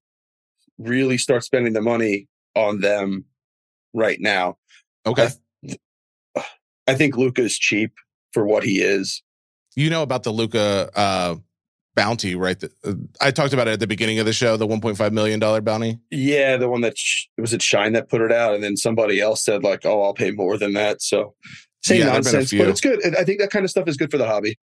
[0.78, 3.24] really start spending the money on them
[3.94, 4.56] right now.
[5.06, 5.28] Okay.
[6.36, 6.44] I,
[6.86, 7.92] I think Luka is cheap
[8.32, 9.22] for what he is.
[9.76, 11.36] You know about the Luka uh,
[11.94, 12.62] bounty, right?
[12.84, 15.60] Uh, I talked about it at the beginning of the show, the 1.5 million dollar
[15.60, 15.98] bounty.
[16.10, 19.20] Yeah, the one that sh- was it Shine that put it out, and then somebody
[19.20, 21.34] else said like, "Oh, I'll pay more than that." So
[21.82, 23.16] same yeah, nonsense, but it's good.
[23.16, 24.58] I think that kind of stuff is good for the hobby.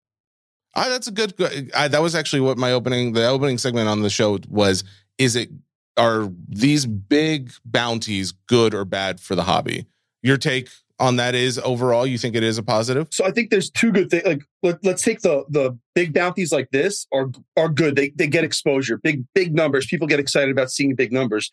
[0.75, 1.35] Ah, that's a good.
[1.75, 4.85] I, that was actually what my opening, the opening segment on the show was.
[5.18, 5.51] Is it
[5.96, 9.87] are these big bounties good or bad for the hobby?
[10.22, 10.68] Your take
[11.02, 13.90] on that is overall you think it is a positive so i think there's two
[13.90, 17.96] good things like let, us take the the big bounties like this are are good
[17.96, 21.50] they, they get exposure big big numbers people get excited about seeing big numbers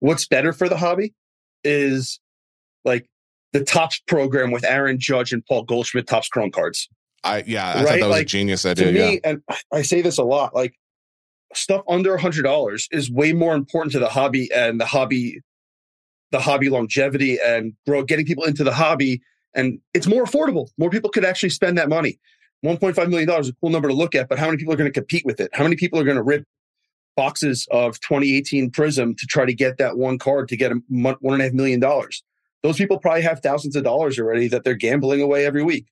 [0.00, 1.14] what's better for the hobby
[1.62, 2.18] is
[2.84, 3.08] like
[3.52, 6.88] the Topps program with aaron judge and paul goldschmidt Topps chrome cards
[7.22, 7.86] i yeah i right?
[7.86, 9.30] thought that was like, a genius idea to me, yeah.
[9.30, 10.74] and i say this a lot like
[11.54, 15.40] stuff under a hundred dollars is way more important to the hobby and the hobby
[16.32, 19.22] the hobby longevity and grow, getting people into the hobby.
[19.54, 20.70] And it's more affordable.
[20.78, 22.18] More people could actually spend that money.
[22.64, 24.90] $1.5 million is a cool number to look at, but how many people are going
[24.90, 25.50] to compete with it?
[25.52, 26.44] How many people are going to rip
[27.16, 31.16] boxes of 2018 Prism to try to get that one card to get a one
[31.22, 32.22] and a half million dollars?
[32.62, 35.86] Those people probably have thousands of dollars already that they're gambling away every week,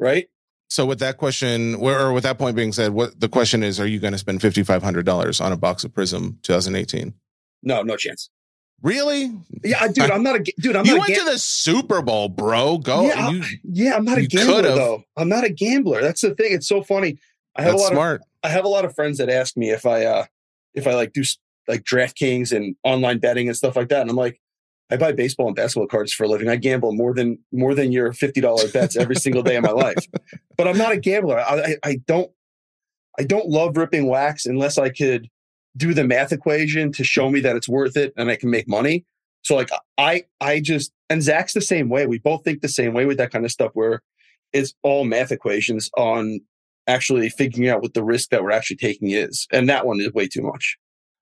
[0.00, 0.26] right?
[0.68, 3.86] So with that question, or with that point being said, what the question is, are
[3.86, 7.14] you going to spend fifty five hundred dollars on a box of Prism 2018?
[7.62, 8.30] No, no chance.
[8.82, 9.32] Really?
[9.64, 10.76] Yeah, dude, I'm not a dude.
[10.76, 12.78] I'm you not went to the Super Bowl, bro.
[12.78, 13.06] Go.
[13.06, 13.96] Yeah, you, yeah.
[13.96, 14.74] I'm not a gambler could've.
[14.74, 15.02] though.
[15.16, 16.02] I'm not a gambler.
[16.02, 16.52] That's the thing.
[16.52, 17.18] It's so funny.
[17.56, 18.20] I have That's a lot smart.
[18.20, 20.24] of I have a lot of friends that ask me if I uh
[20.74, 21.22] if I like do
[21.66, 24.40] like DraftKings and online betting and stuff like that, and I'm like,
[24.90, 26.48] I buy baseball and basketball cards for a living.
[26.48, 29.72] I gamble more than more than your fifty dollar bets every single day of my
[29.72, 30.06] life.
[30.56, 31.38] But I'm not a gambler.
[31.38, 32.30] I, I, I don't
[33.18, 35.28] I don't love ripping wax unless I could
[35.76, 38.66] do the math equation to show me that it's worth it and I can make
[38.66, 39.04] money.
[39.42, 39.68] So like
[39.98, 42.06] I I just and Zach's the same way.
[42.06, 44.02] We both think the same way with that kind of stuff where
[44.54, 46.40] it's all math equations on
[46.86, 49.46] actually figuring out what the risk that we're actually taking is.
[49.52, 50.78] And that one is way too much.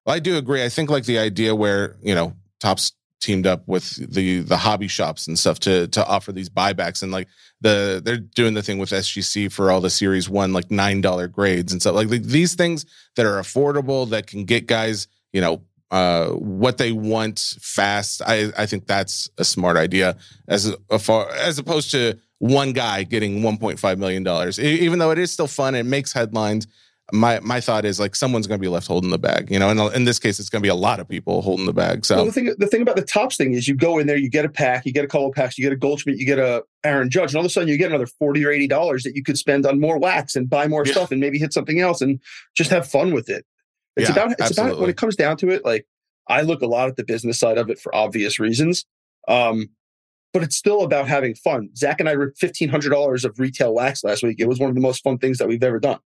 [0.06, 0.64] Well, I do agree.
[0.64, 2.92] I think like the idea where, you know, Topps
[3.24, 7.10] teamed up with the the hobby shops and stuff to to offer these buybacks and
[7.10, 7.26] like
[7.60, 11.72] the they're doing the thing with SGC for all the series 1 like $9 grades
[11.72, 12.84] and stuff like these things
[13.16, 18.20] that are affordable that can get guys, you know, uh, what they want fast.
[18.26, 20.16] I, I think that's a smart idea
[20.48, 24.58] as a, far, as opposed to one guy getting 1.5 million dollars.
[24.58, 26.66] Even though it is still fun, it makes headlines.
[27.12, 29.68] My my thought is like someone's going to be left holding the bag, you know.
[29.68, 32.06] And in this case, it's going to be a lot of people holding the bag.
[32.06, 34.16] So well, the thing the thing about the Topps thing is you go in there,
[34.16, 36.24] you get a pack, you get a couple of packs, you get a Goldschmidt, you
[36.24, 38.66] get a Aaron Judge, and all of a sudden you get another forty or eighty
[38.66, 40.92] dollars that you could spend on more wax and buy more yeah.
[40.92, 42.20] stuff and maybe hit something else and
[42.56, 43.44] just have fun with it.
[43.96, 44.70] It's yeah, about it's absolutely.
[44.70, 45.86] about when it comes down to it, like
[46.26, 48.86] I look a lot at the business side of it for obvious reasons.
[49.28, 49.68] Um,
[50.32, 51.68] but it's still about having fun.
[51.76, 54.40] Zach and I ripped fifteen hundred dollars of retail wax last week.
[54.40, 55.98] It was one of the most fun things that we've ever done.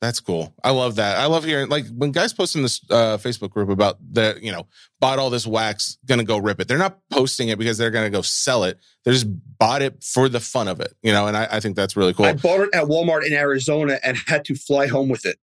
[0.00, 0.54] That's cool.
[0.64, 1.18] I love that.
[1.18, 4.50] I love hearing like when guys post in this uh, Facebook group about the you
[4.50, 4.66] know
[4.98, 6.68] bought all this wax, gonna go rip it.
[6.68, 8.78] They're not posting it because they're gonna go sell it.
[9.04, 9.26] They just
[9.58, 11.26] bought it for the fun of it, you know.
[11.26, 12.24] And I, I think that's really cool.
[12.24, 15.38] I bought it at Walmart in Arizona and had to fly home with it.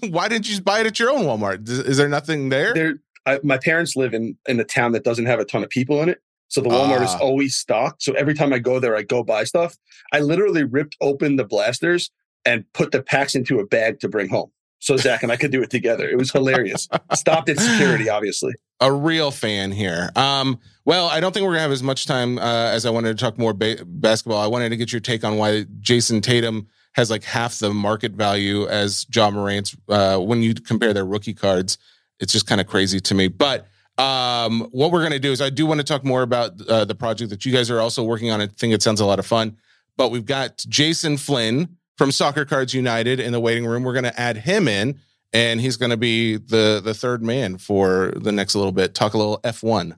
[0.10, 1.68] Why didn't you just buy it at your own Walmart?
[1.68, 2.72] Is, is there nothing there?
[2.72, 2.94] There,
[3.26, 6.00] I, my parents live in in a town that doesn't have a ton of people
[6.02, 7.18] in it, so the Walmart is Ah.
[7.18, 8.02] always stocked.
[8.02, 9.76] So every time I go there, I go buy stuff.
[10.10, 12.10] I literally ripped open the blasters
[12.48, 14.50] and put the packs into a bag to bring home.
[14.80, 16.08] So Zach and I could do it together.
[16.08, 16.88] It was hilarious.
[17.12, 18.52] Stopped at security, obviously.
[18.80, 20.10] a real fan here.
[20.16, 23.16] Um, well, I don't think we're gonna have as much time uh, as I wanted
[23.18, 24.40] to talk more ba- basketball.
[24.40, 28.12] I wanted to get your take on why Jayson Tatum has like half the market
[28.12, 31.76] value as Ja Morant's uh, when you compare their rookie cards.
[32.20, 33.28] It's just kind of crazy to me.
[33.28, 33.66] But
[33.98, 36.94] um, what we're gonna do is I do want to talk more about uh, the
[36.94, 38.40] project that you guys are also working on.
[38.40, 39.56] I think it sounds a lot of fun.
[39.96, 43.82] But we've got Jason Flynn from Soccer Cards United in the waiting room.
[43.82, 44.98] We're gonna add him in
[45.32, 48.94] and he's going to be the the third man for the next little bit.
[48.94, 49.96] Talk a little F1.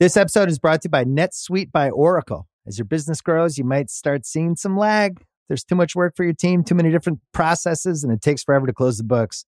[0.00, 2.46] This episode is brought to you by NetSuite by Oracle.
[2.66, 5.24] As your business grows, you might start seeing some lag.
[5.48, 8.66] There's too much work for your team, too many different processes, and it takes forever
[8.66, 9.44] to close the books.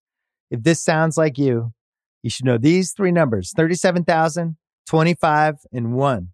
[0.50, 1.72] If this sounds like you,
[2.22, 6.28] you should know these three numbers 37,000, 25, and 1.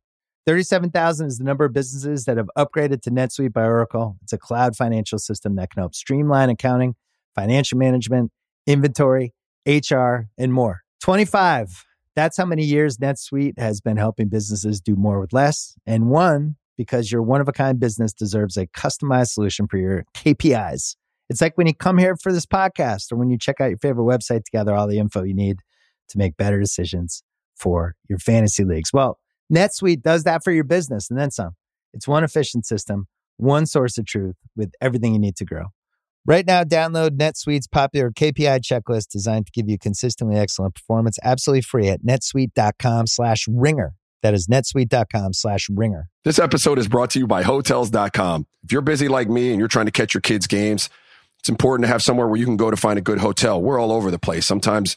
[0.47, 4.17] 37,000 is the number of businesses that have upgraded to NetSuite by Oracle.
[4.23, 6.95] It's a cloud financial system that can help streamline accounting,
[7.35, 8.31] financial management,
[8.65, 9.35] inventory,
[9.67, 10.83] HR, and more.
[11.03, 11.85] 25.
[12.15, 15.75] That's how many years NetSuite has been helping businesses do more with less.
[15.85, 20.05] And one, because your one of a kind business deserves a customized solution for your
[20.15, 20.95] KPIs.
[21.29, 23.79] It's like when you come here for this podcast or when you check out your
[23.79, 25.59] favorite website to gather all the info you need
[26.09, 27.25] to make better decisions
[27.57, 28.93] for your fantasy leagues.
[28.93, 29.19] Well,
[29.53, 31.57] NetSuite does that for your business and then some.
[31.93, 35.67] It's one efficient system, one source of truth with everything you need to grow.
[36.27, 41.63] Right now, download NetSuite's popular KPI checklist designed to give you consistently excellent performance absolutely
[41.63, 43.95] free at netsuite.com slash ringer.
[44.23, 46.09] That is netsuite.com slash ringer.
[46.25, 48.47] This episode is brought to you by Hotels.com.
[48.65, 50.91] If you're busy like me and you're trying to catch your kids' games,
[51.39, 53.63] it's important to have somewhere where you can go to find a good hotel.
[53.63, 54.47] We're all over the place.
[54.47, 54.97] Sometimes,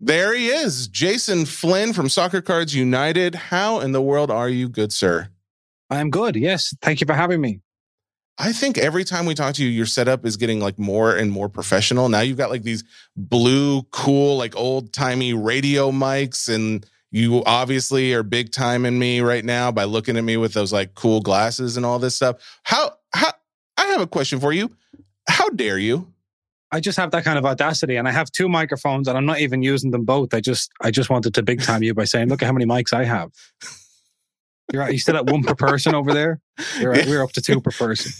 [0.00, 3.34] there he is, Jason Flynn from Soccer Cards United.
[3.34, 5.28] How in the world are you, good sir?
[5.90, 6.36] I'm good.
[6.36, 6.74] Yes.
[6.80, 7.60] Thank you for having me.
[8.38, 11.30] I think every time we talk to you, your setup is getting like more and
[11.30, 12.08] more professional.
[12.08, 12.84] Now you've got like these
[13.14, 19.20] blue, cool, like old timey radio mics, and you obviously are big time in me
[19.20, 22.36] right now by looking at me with those like cool glasses and all this stuff.
[22.62, 23.32] How how
[23.76, 24.70] I have a question for you.
[25.28, 26.10] How dare you?
[26.72, 29.40] I just have that kind of audacity and I have two microphones and I'm not
[29.40, 30.32] even using them both.
[30.34, 32.66] I just I just wanted to big time you by saying, look at how many
[32.66, 33.30] mics I have.
[34.72, 36.40] You're, you still at one per person over there?
[36.78, 38.12] You're at, we're up to two per person.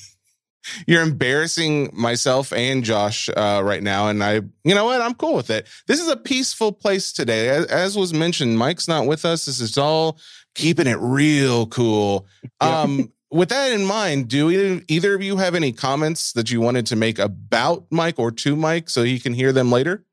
[0.87, 5.01] You're embarrassing myself and Josh uh, right now, and I, you know what?
[5.01, 5.67] I'm cool with it.
[5.87, 8.59] This is a peaceful place today, as, as was mentioned.
[8.59, 9.47] Mike's not with us.
[9.47, 10.19] This is all
[10.55, 12.27] keeping it real cool.
[12.61, 16.61] Um, with that in mind, do either, either of you have any comments that you
[16.61, 20.05] wanted to make about Mike or to Mike so he can hear them later?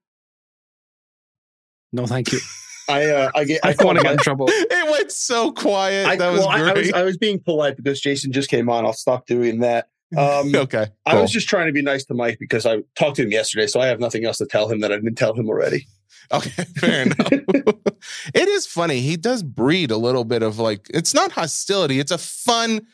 [1.91, 2.39] No, thank you.
[2.89, 4.47] I uh, I get I I want to get in trouble.
[4.51, 6.07] It went so quiet.
[6.07, 6.77] I, that was well, I, I great.
[6.77, 8.85] was I was being polite because Jason just came on.
[8.85, 9.89] I'll stop doing that.
[10.17, 13.23] Um, okay, I was just trying to be nice to Mike because I talked to
[13.23, 15.49] him yesterday, so I have nothing else to tell him that I didn't tell him
[15.49, 15.85] already.
[16.31, 17.29] Okay, fair enough.
[17.29, 19.01] it is funny.
[19.01, 22.87] He does breed a little bit of like it's not hostility, it's a fun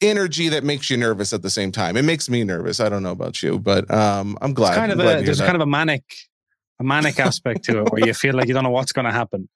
[0.00, 1.96] energy that makes you nervous at the same time.
[1.96, 2.78] It makes me nervous.
[2.80, 4.70] I don't know about you, but um I'm glad.
[4.70, 5.44] It's kind of I'm glad a, there's that.
[5.46, 6.02] kind of a manic
[6.80, 9.10] a manic aspect to it where you feel like you don't know what's going to
[9.12, 9.48] happen.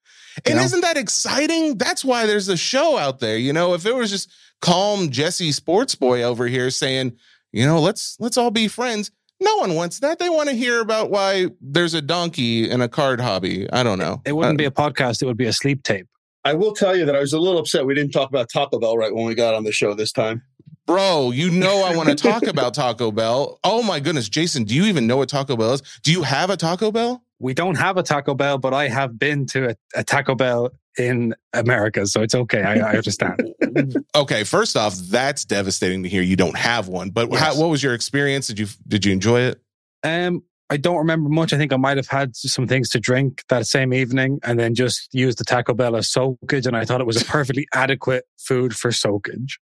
[0.44, 0.62] and know?
[0.62, 1.78] isn't that exciting?
[1.78, 3.36] That's why there's a show out there.
[3.38, 4.28] You know, if it was just
[4.60, 7.12] calm Jesse Sports Boy over here saying,
[7.52, 9.12] you know, let's let's all be friends.
[9.40, 10.18] No one wants that.
[10.18, 13.70] They want to hear about why there's a donkey and a card hobby.
[13.72, 14.20] I don't know.
[14.24, 16.08] It wouldn't Uh, be a podcast, it would be a sleep tape.
[16.44, 18.78] I will tell you that I was a little upset we didn't talk about Taco
[18.78, 20.42] Bell right when we got on the show this time.
[20.86, 23.60] Bro, you know I want to talk about Taco Bell.
[23.62, 25.82] Oh my goodness, Jason, do you even know what Taco Bell is?
[26.02, 27.22] Do you have a Taco Bell?
[27.38, 30.70] We don't have a Taco Bell, but I have been to a, a Taco Bell
[30.98, 32.62] in America, so it's okay.
[32.62, 33.54] I, I understand.
[34.14, 37.10] okay, first off, that's devastating to hear you don't have one.
[37.10, 37.40] But Yes.
[37.40, 38.48] how, what was your experience?
[38.48, 39.62] Did you did you enjoy it?
[40.04, 40.42] Um,
[40.72, 41.52] I don't remember much.
[41.52, 44.74] I think I might have had some things to drink that same evening, and then
[44.74, 48.24] just used the Taco Bell as soakage, and I thought it was a perfectly adequate
[48.38, 49.60] food for soakage.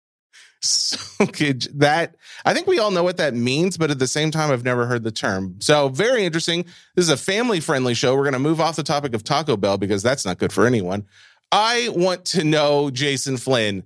[0.62, 1.68] Soakage.
[1.74, 4.64] That I think we all know what that means, but at the same time, I've
[4.64, 5.54] never heard the term.
[5.61, 6.64] So very interesting.
[6.96, 8.16] This is a family friendly show.
[8.16, 10.66] We're going to move off the topic of Taco Bell because that's not good for
[10.66, 11.07] anyone.
[11.52, 13.84] I want to know, Jason Flynn.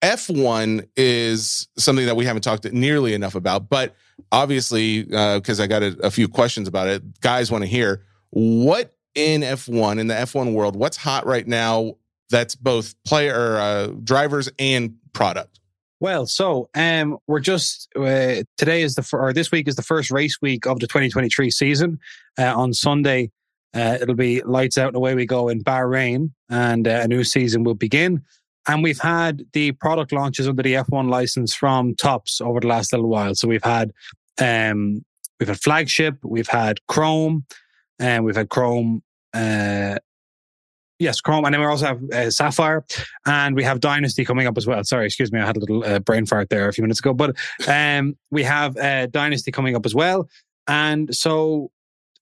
[0.00, 3.94] F1 is something that we haven't talked nearly enough about, but
[4.32, 8.94] obviously, because I got a, a few questions about it, guys want to hear what
[9.14, 11.94] in F1 in the F1 world, what's hot right now
[12.30, 15.60] that's both player uh, drivers and product.
[15.98, 20.10] Well, so um, we're just uh, today is the or this week is the first
[20.10, 21.98] race week of the 2023 season.
[22.38, 23.30] Uh, on Sunday,
[23.74, 27.24] uh, it'll be lights out and away we go in Bahrain, and uh, a new
[27.24, 28.22] season will begin.
[28.68, 32.92] And we've had the product launches under the F1 license from Topps over the last
[32.92, 33.34] little while.
[33.34, 33.92] So we've had
[34.40, 35.04] um,
[35.38, 37.44] we've had flagship, we've had Chrome,
[37.98, 39.02] and we've had Chrome.
[39.32, 39.96] Uh,
[40.98, 42.84] yes, Chrome, and then we also have uh, Sapphire,
[43.26, 44.82] and we have Dynasty coming up as well.
[44.84, 47.12] Sorry, excuse me, I had a little uh, brain fart there a few minutes ago,
[47.12, 47.36] but
[47.68, 50.28] um, we have uh, Dynasty coming up as well,
[50.66, 51.70] and so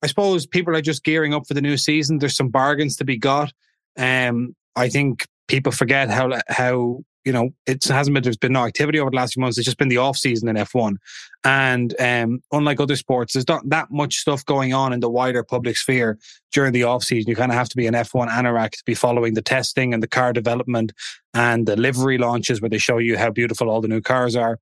[0.02, 2.18] I suppose people are just gearing up for the new season.
[2.18, 3.52] There's some bargains to be got.
[3.96, 8.64] Um, I think people forget how how you know it hasn't been there's been no
[8.64, 9.58] activity over the last few months.
[9.58, 10.96] It's just been the off season in F1,
[11.44, 15.42] and um, unlike other sports, there's not that much stuff going on in the wider
[15.42, 16.18] public sphere
[16.52, 17.30] during the off season.
[17.30, 20.02] You kind of have to be an F1 anorak to be following the testing and
[20.02, 20.92] the car development
[21.32, 24.58] and the livery launches where they show you how beautiful all the new cars are.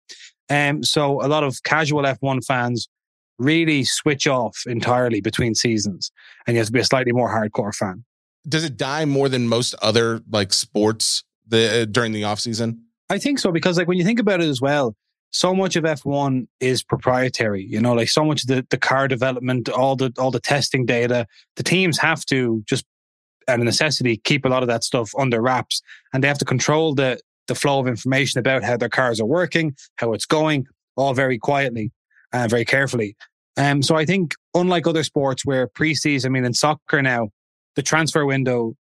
[0.51, 2.89] Um, so a lot of casual F1 fans
[3.39, 6.12] really switch off entirely between seasons,
[6.47, 8.05] and you have to be a slightly more hardcore fan.
[8.49, 12.84] Does it die more than most other like sports the, uh, during the off season?
[13.09, 14.97] I think so because like when you think about it as well,
[15.30, 17.64] so much of F1 is proprietary.
[17.64, 20.86] You know, like so much of the, the car development, all the all the testing
[20.86, 21.26] data,
[21.57, 22.84] the teams have to just
[23.49, 25.82] out of necessity keep a lot of that stuff under wraps
[26.12, 27.18] and they have to control the
[27.49, 30.64] the flow of information about how their cars are working, how it's going,
[30.97, 31.90] all very quietly
[32.32, 33.16] and very carefully.
[33.57, 37.30] Um, so I think unlike other sports where preseason, I mean in soccer now,
[37.77, 38.77] the transfer window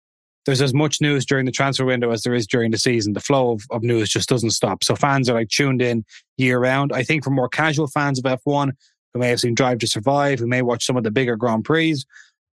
[0.45, 3.13] there's as much news during the transfer window as there is during the season.
[3.13, 4.83] The flow of, of news just doesn't stop.
[4.83, 6.03] So fans are like tuned in
[6.37, 6.91] year round.
[6.93, 8.71] I think for more casual fans of F1
[9.13, 11.63] who may have seen Drive to Survive, who may watch some of the bigger Grand
[11.63, 11.97] Prix,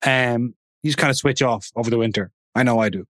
[0.05, 2.31] um, you just kind of switch off over the winter.
[2.55, 3.05] I know I do.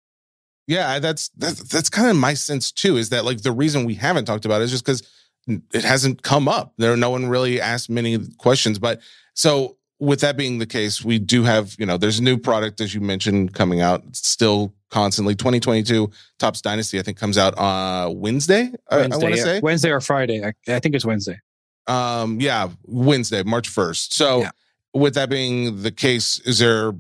[0.67, 2.97] Yeah, that's that's, that's kind of my sense too.
[2.97, 5.03] Is that like the reason we haven't talked about it is just because
[5.49, 6.75] it hasn't come up.
[6.79, 8.79] There, no one really asked many questions.
[8.79, 9.01] But
[9.35, 12.81] so with that being the case, we do have, you know, there's a new product,
[12.81, 15.35] as you mentioned, coming out still constantly.
[15.35, 18.73] 2022 Topps Dynasty, I think, comes out uh Wednesday.
[18.91, 19.43] I- I, want to yeah.
[19.45, 19.61] say.
[19.61, 20.43] Wednesday or Friday.
[20.45, 21.39] I, I think it's Wednesday.
[21.87, 24.13] Um, yeah, Wednesday, March 1st.
[24.13, 24.51] So Yeah.
[24.95, 26.93] with that being the case, is there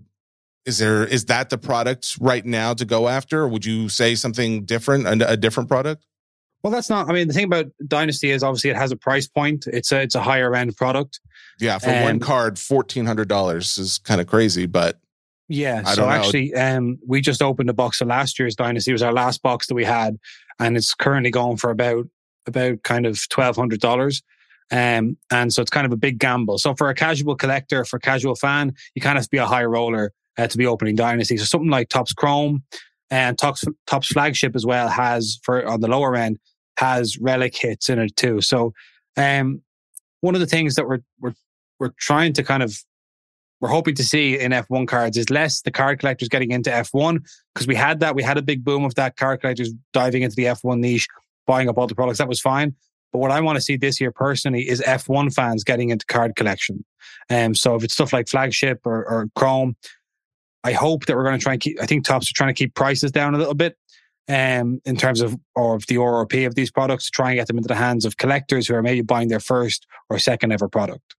[0.67, 3.43] is there is that the product right now to go after?
[3.43, 6.05] Or would you say something different, a, a different product?
[6.63, 7.09] Well, that's not.
[7.09, 9.67] I mean, the thing about Dynasty is obviously it has a price point.
[9.67, 11.21] It's a it's a higher end product.
[11.59, 14.99] Yeah, for one Um, card, fourteen hundred dollars is kind of crazy, but
[15.49, 15.83] Yeah.
[15.87, 16.11] I so know.
[16.11, 18.91] actually, um, we just opened a box of last year's Dynasty.
[18.91, 20.19] It was our last box that we had,
[20.59, 22.07] and it's currently going for about
[22.47, 24.23] about kind of twelve hundred dollars.
[24.71, 26.59] Um, and so it's kind of a big gamble.
[26.59, 29.39] So for a casual collector, for a casual fan, you kind of have to be
[29.39, 31.37] a high roller uh, to be opening Dynasty.
[31.39, 32.63] So something like Topps Chrome
[33.11, 36.39] and Topps Topps flagship as well has for on the lower end
[36.81, 38.41] has relic hits in it too.
[38.41, 38.72] So
[39.18, 39.61] um,
[40.22, 41.35] one of the things that we're we're
[41.78, 42.83] we're trying to kind of
[43.61, 47.22] we're hoping to see in F1 cards is less the card collectors getting into F1
[47.55, 48.14] because we had that.
[48.14, 51.07] We had a big boom of that card collectors diving into the F1 niche,
[51.47, 52.18] buying up all the products.
[52.18, 52.74] That was fine.
[53.12, 56.37] But what I want to see this year personally is F1 fans getting into card
[56.37, 56.85] collection.
[57.28, 59.76] Um, so if it's stuff like flagship or, or Chrome,
[60.64, 62.59] I hope that we're going to try and keep, I think Topps are trying to
[62.59, 63.76] keep prices down a little bit
[64.31, 67.49] um, in terms of, or of the RRP of these products, to try and get
[67.49, 70.68] them into the hands of collectors who are maybe buying their first or second ever
[70.68, 71.16] product.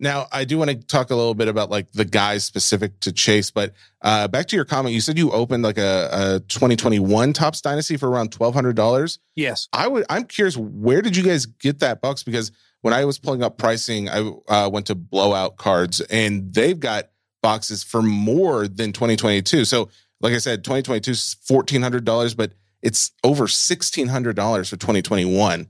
[0.00, 3.12] Now, I do want to talk a little bit about like the guys specific to
[3.12, 7.32] Chase, but uh, back to your comment, you said you opened like a, a 2021
[7.32, 9.18] Topps Dynasty for around twelve hundred dollars.
[9.34, 9.68] Yes.
[9.72, 10.04] I would.
[10.08, 12.22] I'm curious, where did you guys get that box?
[12.22, 16.78] Because when I was pulling up pricing, I uh, went to Blowout Cards, and they've
[16.78, 17.10] got
[17.42, 19.64] boxes for more than 2022.
[19.64, 19.88] So,
[20.20, 22.52] like I said, 2022 is fourteen hundred dollars, but
[22.82, 25.68] it's over sixteen hundred dollars for 2021.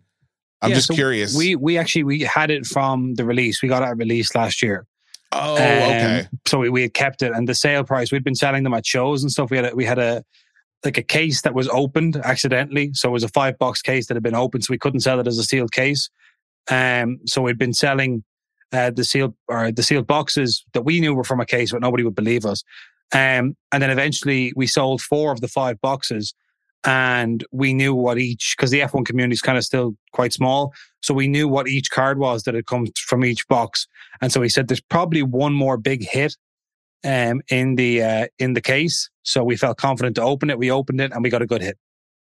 [0.61, 1.37] I'm Yeah, just so curious.
[1.37, 3.63] We we actually we had it from the release.
[3.63, 4.87] We got our release last year.
[5.33, 6.29] oh, Um, okay.
[6.47, 8.87] So we, we had kept it, and the sale price we'd been selling them at
[8.87, 9.51] shows and stuff.
[9.51, 10.25] We had a, we had a
[10.85, 12.91] like a case that was opened accidentally.
[12.95, 15.21] So it was a five box case that had been opened, so we couldn't sell
[15.21, 16.09] it as a sealed case.
[16.71, 18.25] Um, so we'd been selling
[18.73, 21.81] uh, the sealed or the sealed boxes that we knew were from a case, but
[21.81, 22.63] nobody would believe us.
[23.13, 26.35] Um, and then eventually we sold four of the five boxes
[26.85, 30.73] and we knew what each, because the F1 community is kind of still quite small.
[31.03, 33.87] So we knew what each card was that had come from each box.
[34.21, 36.37] And so he said, there's probably one more big hit
[37.05, 39.11] um, in the uh, in the case.
[39.23, 40.59] So we felt confident to open it.
[40.59, 41.79] We opened it and we got a good hit.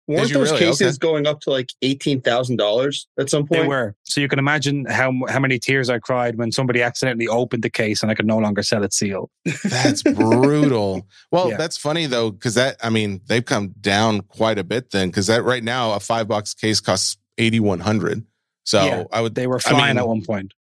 [0.07, 0.65] Weren't those really?
[0.65, 0.97] cases Okay.
[0.99, 3.63] going up to like eighteen thousand dollars at some point?
[3.63, 3.95] They were.
[4.03, 7.69] So you can imagine how how many tears I cried when somebody accidentally opened the
[7.71, 9.29] case and I could no longer sell it sealed.
[9.63, 11.07] That's brutal.
[11.31, 11.57] Well, Yeah.
[11.57, 15.27] that's funny though, because that I mean they've come down quite a bit then, because
[15.27, 18.23] that right now a five box case costs eighty one hundred.
[18.63, 19.35] So Yeah, I would.
[19.35, 20.53] They were I mean, at one point.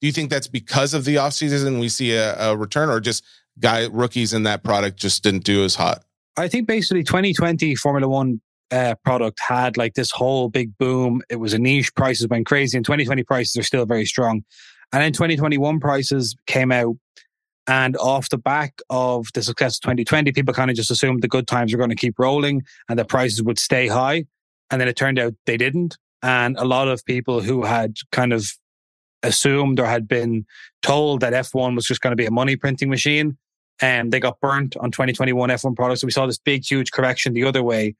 [0.00, 3.00] Do you think that's because of the off season we see a, a return, or
[3.00, 3.24] just
[3.58, 6.02] guy rookies in that product just didn't do as hot?
[6.36, 8.40] I think basically 2020 Formula One
[8.72, 11.22] uh, product had like this whole big boom.
[11.28, 11.94] It was a niche.
[11.94, 14.44] Prices went crazy, and 2020 prices are still very strong.
[14.92, 16.96] And then 2021 prices came out,
[17.66, 21.28] and off the back of the success of 2020, people kind of just assumed the
[21.28, 24.24] good times were going to keep rolling and the prices would stay high.
[24.70, 25.96] And then it turned out they didn't.
[26.22, 28.52] And a lot of people who had kind of
[29.22, 30.44] assumed or had been
[30.82, 33.36] told that F1 was just going to be a money printing machine
[33.80, 36.00] and they got burnt on 2021 F1 products.
[36.00, 37.94] So we saw this big, huge correction the other way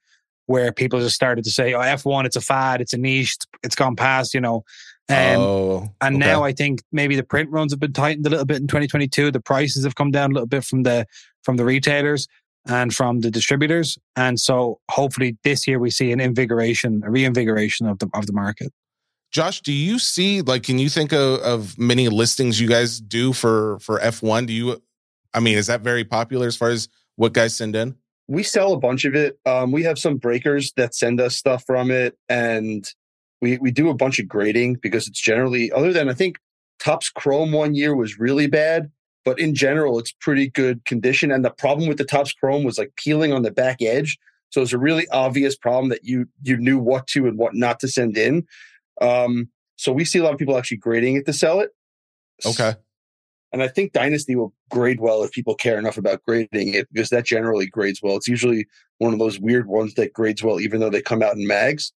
[0.45, 3.75] where people just started to say, oh, F1, it's a fad, it's a niche, it's
[3.75, 4.63] gone past, you know.
[5.09, 6.25] Um, oh, and okay.
[6.25, 9.31] now I think maybe the print runs have been tightened a little bit in 2022.
[9.31, 11.05] The prices have come down a little bit from the
[11.43, 12.27] from the retailers
[12.65, 13.97] and from the distributors.
[14.15, 18.33] And so hopefully this year we see an invigoration, a reinvigoration of the of the
[18.33, 18.71] market.
[19.31, 23.33] Josh, do you see like can you think of, of many listings you guys do
[23.33, 24.47] for for F1?
[24.47, 24.81] Do you
[25.33, 27.95] I mean, is that very popular as far as what guys send in?
[28.27, 29.37] We sell a bunch of it.
[29.45, 32.89] Um, we have some breakers that send us stuff from it, and
[33.41, 36.37] we we do a bunch of grading because it's generally other than I think
[36.79, 38.91] Topps Chrome one year was really bad,
[39.25, 41.31] but in general it's pretty good condition.
[41.31, 44.17] And the problem with the Topps Chrome was like peeling on the back edge,
[44.49, 47.79] so it's a really obvious problem that you you knew what to and what not
[47.81, 48.45] to send in.
[49.01, 51.71] Um, so we see a lot of people actually grading it to sell it.
[52.45, 52.75] Okay.
[53.53, 57.09] And I think Dynasty will grade well if people care enough about grading it because
[57.09, 58.17] that generally grades well.
[58.17, 61.35] It's usually one of those weird ones that grades well, even though they come out
[61.35, 61.93] in mags.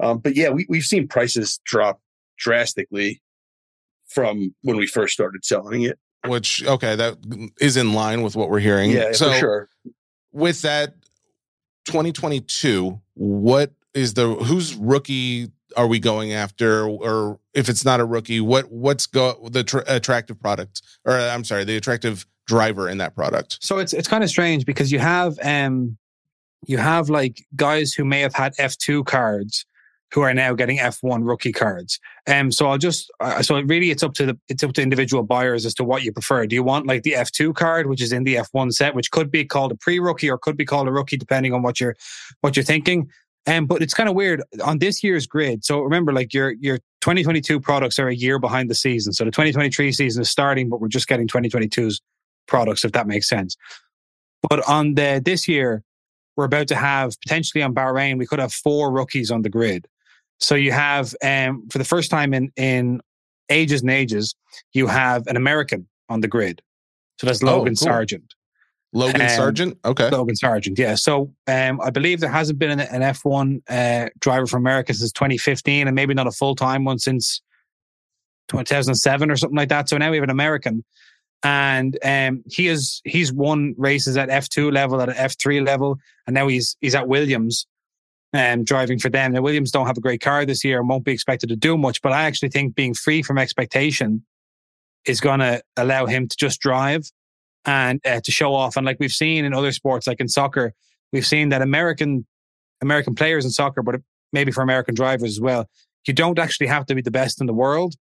[0.00, 2.00] Um, but yeah, we, we've seen prices drop
[2.38, 3.20] drastically
[4.08, 5.98] from when we first started selling it.
[6.26, 7.18] Which okay, that
[7.60, 8.90] is in line with what we're hearing.
[8.90, 9.68] Yeah, so for sure.
[10.32, 10.94] with that
[11.84, 18.04] 2022, what is the who's rookie are we going after or if it's not a
[18.04, 22.98] rookie, what what's go the tr- attractive product or I'm sorry, the attractive driver in
[22.98, 23.58] that product?
[23.60, 25.96] So it's it's kind of strange because you have um
[26.66, 29.66] you have like guys who may have had F2 cards
[30.12, 31.98] who are now getting F1 rookie cards.
[32.26, 35.22] Um so I'll just uh, so really it's up to the it's up to individual
[35.22, 36.46] buyers as to what you prefer.
[36.46, 39.30] Do you want like the F2 card which is in the F1 set which could
[39.30, 41.96] be called a pre-rookie or could be called a rookie depending on what you're
[42.40, 43.10] what you're thinking.
[43.46, 45.64] Um, but it's kind of weird on this year's grid.
[45.64, 49.12] So remember, like your your 2022 products are a year behind the season.
[49.12, 52.00] So the 2023 season is starting, but we're just getting 2022's
[52.46, 53.56] products, if that makes sense.
[54.48, 55.82] But on the this year,
[56.36, 59.86] we're about to have potentially on Bahrain, we could have four rookies on the grid.
[60.40, 63.00] So you have, um, for the first time in in
[63.50, 64.34] ages and ages,
[64.72, 66.62] you have an American on the grid.
[67.20, 67.84] So that's Oh, Logan cool.
[67.86, 68.34] Sargent.
[68.94, 69.78] Logan Um, Sargent?
[69.84, 70.08] Okay.
[70.08, 70.94] Logan Sargent, yeah.
[70.94, 75.10] So um, I believe there hasn't been an, an F1 uh, driver from America since
[75.12, 77.42] 2015, and maybe not a full time one since
[78.48, 79.88] 2007 or something like that.
[79.88, 80.84] So now we have an American,
[81.42, 86.46] and um, he is he's won races at F2 level, at F3 level, and now
[86.46, 87.66] he's he's at Williams.
[88.32, 89.32] Um, driving for them.
[89.32, 91.78] Now, Williams don't have a great car this year and won't be expected to do
[91.78, 94.24] much, but I actually think being free from expectation
[95.04, 97.08] is going to allow him to just drive
[97.66, 98.76] and uh, to show off.
[98.76, 100.74] And like we've seen in other sports, like in soccer,
[101.12, 102.26] we've seen that American
[102.80, 104.00] American players in soccer, but
[104.32, 105.68] maybe for American drivers as well,
[106.06, 107.94] you don't actually have to be the best in the world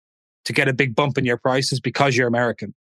[0.45, 2.73] to get a big bump in your prices because you're American.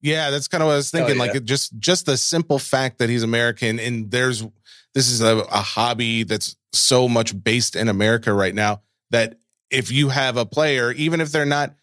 [0.00, 1.16] Yeah, that's kind of what I was thinking.
[1.16, 1.22] yeah.
[1.22, 4.46] Like just just the simple fact that he's American and there's
[4.94, 9.38] this is a, a hobby that's so much based in America right now that
[9.70, 11.74] if you have a player, even if they're not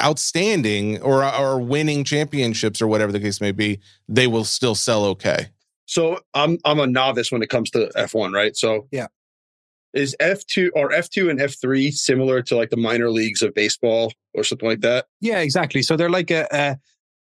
[0.00, 5.04] outstanding or or winning championships or whatever the case may be, they will still sell
[5.06, 5.48] okay.
[5.86, 8.56] So I'm I'm a novice when it comes to F1, right?
[8.56, 9.08] So Yeah.
[9.94, 14.44] Is F2 or F2 and F3 similar to like the minor leagues of baseball or
[14.44, 15.06] something like that?
[15.22, 15.80] Yeah, exactly.
[15.82, 16.76] So they're like a, a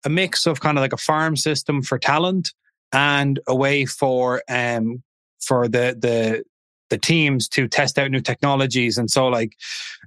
[0.06, 2.54] a mix of kind of like a farm system for talent
[2.92, 5.04] and a way for um
[5.40, 6.44] for the the
[6.90, 9.56] the teams to test out new technologies, and so like,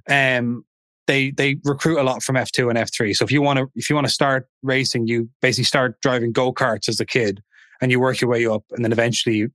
[0.09, 0.65] um,
[1.07, 3.13] they they recruit a lot from F two and F three.
[3.13, 6.31] So if you want to if you want to start racing, you basically start driving
[6.31, 7.41] go karts as a kid,
[7.81, 9.47] and you work your way up, and then eventually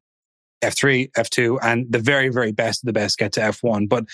[0.63, 3.63] F three, F two, and the very very best of the best get to F
[3.63, 3.87] one.
[3.87, 4.05] But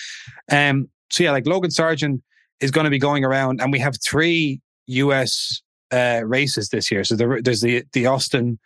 [0.51, 2.22] um, so yeah, like Logan Sargent
[2.61, 5.62] is going to be going around, and we have three US
[5.93, 7.05] uh, races this year.
[7.05, 8.59] So there, there's the the Austin,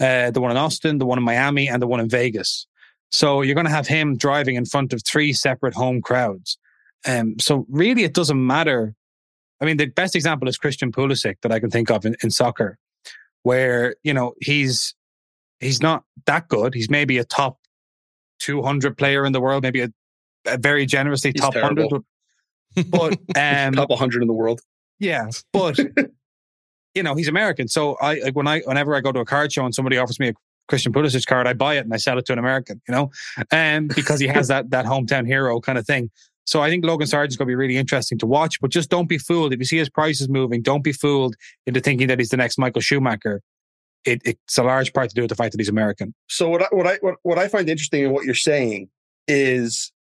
[0.00, 2.66] uh, the one in Austin, the one in Miami, and the one in Vegas.
[3.10, 6.58] So you're going to have him driving in front of three separate home crowds.
[7.06, 8.94] Um, so really, it doesn't matter.
[9.60, 12.30] I mean, the best example is Christian Pulisic that I can think of in, in
[12.30, 12.78] soccer,
[13.42, 14.94] where you know he's
[15.60, 16.74] he's not that good.
[16.74, 17.58] He's maybe a top
[18.40, 19.92] 200 player in the world, maybe a,
[20.46, 21.82] a very generously He's top terrible.
[21.84, 22.04] 100.
[22.90, 24.60] But um, couple hundred in the world.
[25.00, 25.78] yeah, but
[26.94, 27.66] you know he's American.
[27.66, 30.20] So I like when I whenever I go to a card show and somebody offers
[30.20, 30.34] me a
[30.68, 32.80] Christian Pulisic card, I buy it and I sell it to an American.
[32.86, 33.10] You know,
[33.50, 36.10] um, because he has that that hometown hero kind of thing.
[36.48, 38.58] So I think Logan Sargent's going to be really interesting to watch.
[38.58, 40.62] But just don't be fooled if you see his prices moving.
[40.62, 41.36] Don't be fooled
[41.66, 43.42] into thinking that he's the next Michael Schumacher.
[44.06, 46.14] It, it's a large part to do with the fact that he's American.
[46.26, 48.88] So what I, what I what, what I find interesting in what you're saying
[49.26, 49.92] is,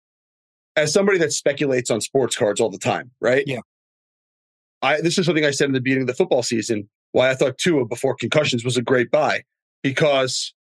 [0.78, 3.44] as somebody that speculates on sports cards all the time, right?
[3.46, 3.60] Yeah.
[4.82, 6.88] I this is something I said in the beginning of the football season.
[7.12, 9.44] Why I thought Tua before concussions was a great buy
[9.84, 10.54] because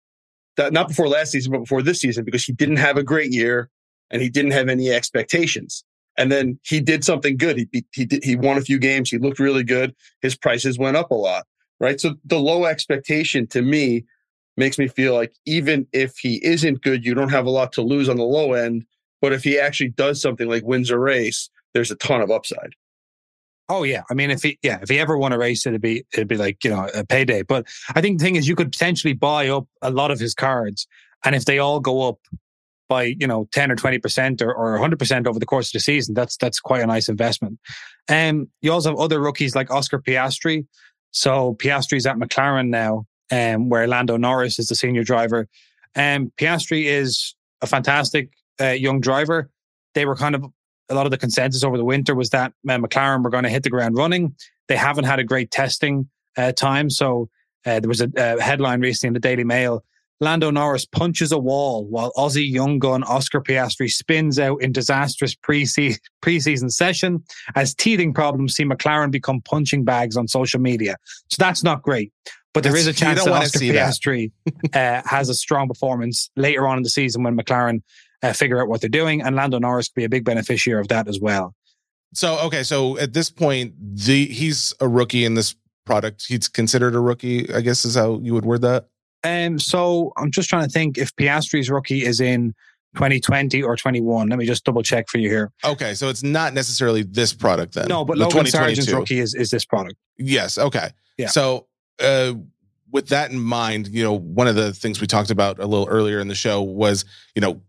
[0.57, 3.31] that not before last season, but before this season because he didn't have a great
[3.31, 3.69] year
[4.12, 5.84] and he didn't have any expectations.
[6.18, 7.58] And then he did something good.
[7.58, 9.10] He he did, he won a few games.
[9.10, 9.95] He looked really good.
[10.22, 11.45] His prices went up a lot,
[11.80, 11.99] right?
[11.99, 14.05] So the low expectation to me
[14.55, 17.84] makes me feel like even if he isn't good, you don't have a lot to
[17.84, 18.86] lose on the low end.
[19.22, 22.74] But if he actually does something like wins a race, there's a ton of upside.
[23.70, 26.05] Oh yeah, I mean, if he yeah, if he ever won a race, it'd be
[26.14, 27.41] it'd be like you know a payday.
[27.43, 30.34] But I think the thing is, you could potentially buy up a lot of his
[30.34, 30.88] cards,
[31.26, 32.20] and if they all go up
[32.88, 35.73] by you know ten or twenty percent or or hundred percent over the course of
[35.73, 37.59] the season, that's that's quite a nice investment.
[38.07, 40.65] And um, you also have other rookies like Oscar Piastri.
[41.11, 45.47] So Piastri's at McLaren now, um, where Lando Norris is the senior driver.
[45.95, 48.29] And um, Piastri is a fantastic
[48.61, 49.49] uh, young driver.
[49.93, 50.45] They were kind of
[50.89, 53.49] a lot of the consensus over the winter was that uh, McLaren were going to
[53.49, 54.35] hit the ground running.
[54.67, 56.89] They haven't had a great testing uh, time.
[56.89, 57.29] So
[57.65, 59.83] uh, there was a, a, headline recently in the Daily Mail.
[60.20, 65.36] Lando Norris punches a wall while Aussie young gun Oscar Piastri spins out in disastrous
[65.36, 67.24] pre-season, pre-season session
[67.55, 70.95] as teething problems see McLaren become punching bags on social media.
[71.30, 72.11] So that's not great.
[72.53, 73.93] But there That's- is a chance that Oscar see that.
[73.93, 74.32] Piastri
[74.74, 77.84] uh, has a strong performance later on in the season when McLaren
[78.24, 80.88] uh, figure out what they're doing, and Lando Norris could be a big beneficiary of
[80.88, 81.53] that as well.
[82.13, 85.55] So okay, so at this point, the he's a rookie in this
[85.86, 86.26] product.
[86.28, 88.88] He's considered a rookie, I guess is how you would word that.
[89.24, 92.53] Um, so I'm just trying to think if Piastri's rookie is in
[92.95, 94.28] 2020 or 21.
[94.28, 95.51] Let me just double check for you here.
[95.63, 97.88] Okay, so it's not necessarily this product then.
[97.88, 99.95] No, but The Logan Sargent's rookie is, is this product.
[100.18, 100.57] Yes.
[100.57, 100.89] Okay.
[101.18, 101.28] Yeah.
[101.28, 101.68] So,
[101.99, 102.34] uh,
[102.89, 105.88] with that in mind, you know, one of the things we talked about a little
[105.88, 107.05] earlier in the show was,
[107.36, 107.61] you know,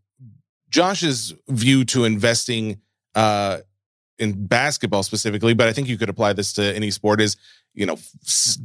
[0.71, 2.81] Josh's view to investing
[3.15, 3.59] uh,
[4.19, 7.37] in basketball specifically, but I think you could apply this to any sport is,
[7.75, 7.99] you know,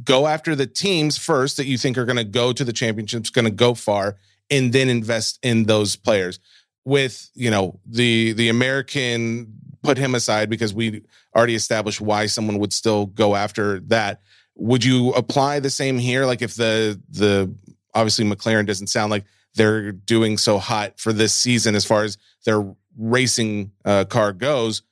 [0.02, 3.30] go after the teams first that you think are going to go to the championships,
[3.30, 4.16] going to go far,
[4.50, 6.38] and then invest in those players.
[6.86, 11.02] With you know the the American, put him aside because we
[11.34, 14.20] already established why someone would still go after that.
[14.56, 16.26] Would you apply the same here?
[16.26, 17.54] Like if the the
[17.94, 19.24] obviously McLaren doesn't sound like
[19.54, 24.82] they're doing so hot for this season as far as their racing uh, car goes.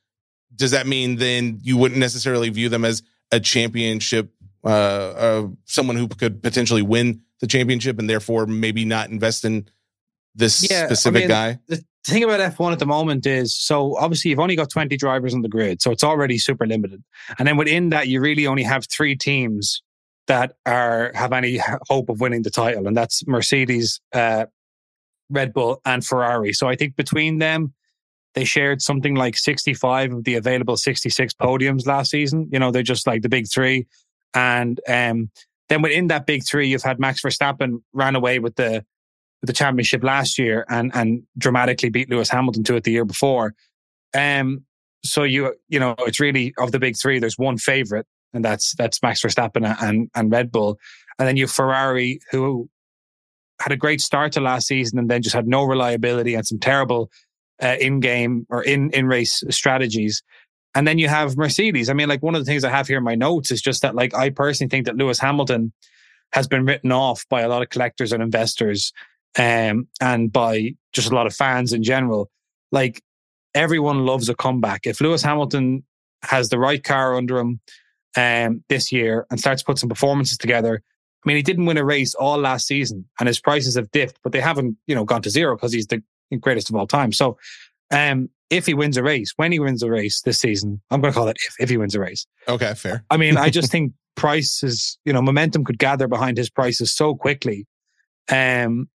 [0.55, 4.33] Does that mean then you wouldn't necessarily view them as a championship,
[4.65, 9.69] uh, uh, someone who could potentially win the championship and therefore maybe not invest in
[10.35, 11.59] this Yeah, I specific mean, guy?
[11.69, 15.35] The thing about F1 at the moment is so obviously you've only got 20 drivers
[15.35, 17.03] on the grid, so it's already super limited.
[17.39, 19.83] And then within that, you really only have three teams
[20.27, 24.47] that are have any hope of winning the title, and that's Mercedes, uh,
[25.31, 26.53] Red Bull, and Ferrari.
[26.53, 27.75] So I think between them,
[28.35, 32.49] they shared something like 65 of the available 66 podiums last season.
[32.51, 33.87] You know, they're just like the big three.
[34.35, 35.31] And um,
[35.69, 38.85] then within that big three, you've had Max Verstappen ran away with the
[39.41, 43.05] with the championship last year and and dramatically beat Lewis Hamilton to it the year
[43.05, 43.55] before.
[44.15, 44.65] Um,
[45.05, 47.19] so you you know it's really of the big three.
[47.19, 50.79] There's one favorite, and that's that's Max Verstappen and and Red Bull,
[51.19, 52.69] and then you Ferrari who
[53.61, 56.59] had a great start to last season and then just had no reliability and some
[56.59, 57.11] terrible
[57.63, 60.23] uh, in game or in in race strategies.
[60.75, 61.91] And then you have Mercedes.
[61.91, 63.83] I mean, like one of the things I have here in my notes is just
[63.83, 65.71] that, like, I personally think that Lewis Hamilton
[66.33, 68.93] has been written off by a lot of collectors and investors
[69.39, 72.31] um, and by just a lot of fans in general.
[72.71, 73.03] Like
[73.55, 74.87] everyone loves a comeback.
[74.87, 75.85] If Lewis Hamilton
[76.23, 77.61] has the right car under him
[78.17, 80.83] um, this year and starts to put some performances together,
[81.25, 84.19] I mean, he didn't win a race all last season, and his prices have dipped,
[84.25, 86.03] but they haven't, you know, gone to zero because he's the
[86.41, 87.13] greatest of all time.
[87.13, 87.39] So,
[87.91, 91.13] um, if he wins a race, when he wins a race this season, I'm going
[91.13, 92.27] to call it if if he wins a race.
[92.49, 93.05] Okay, fair.
[93.11, 97.15] I mean, I just think prices, you know, momentum could gather behind his prices so
[97.15, 97.67] quickly.
[98.31, 98.89] Um,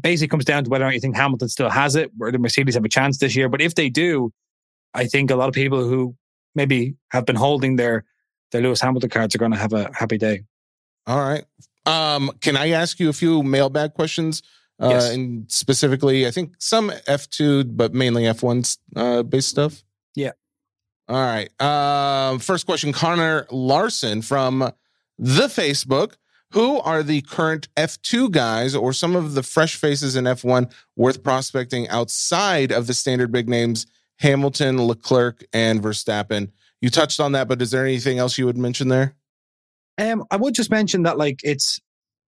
[0.00, 2.38] basically comes down to whether or not you think Hamilton still has it, where the
[2.38, 3.48] Mercedes have a chance this year.
[3.48, 4.32] But if they do,
[4.92, 6.16] I think a lot of people who
[6.54, 8.04] maybe have been holding their
[8.52, 10.42] their Lewis Hamilton cards are going to have a happy day.
[11.06, 11.44] All right.
[11.84, 14.42] Um, can I ask you a few mailbag questions?
[14.80, 15.10] Uh, Yes.
[15.10, 19.82] and specifically, I think some F2, but mainly F1 uh, based stuff.
[20.14, 20.32] Yeah.
[21.08, 21.48] All right.
[21.62, 24.72] Um, first question Connor Larson from
[25.18, 26.14] the Facebook.
[26.52, 31.22] Who are the current F2 guys or some of the fresh faces in F1 worth
[31.22, 33.86] prospecting outside of the standard big names
[34.20, 36.50] Hamilton, Leclerc, and Verstappen?
[36.80, 39.16] You touched on that, but is there anything else you would mention there?
[39.98, 41.80] Um, I would just mention that like it's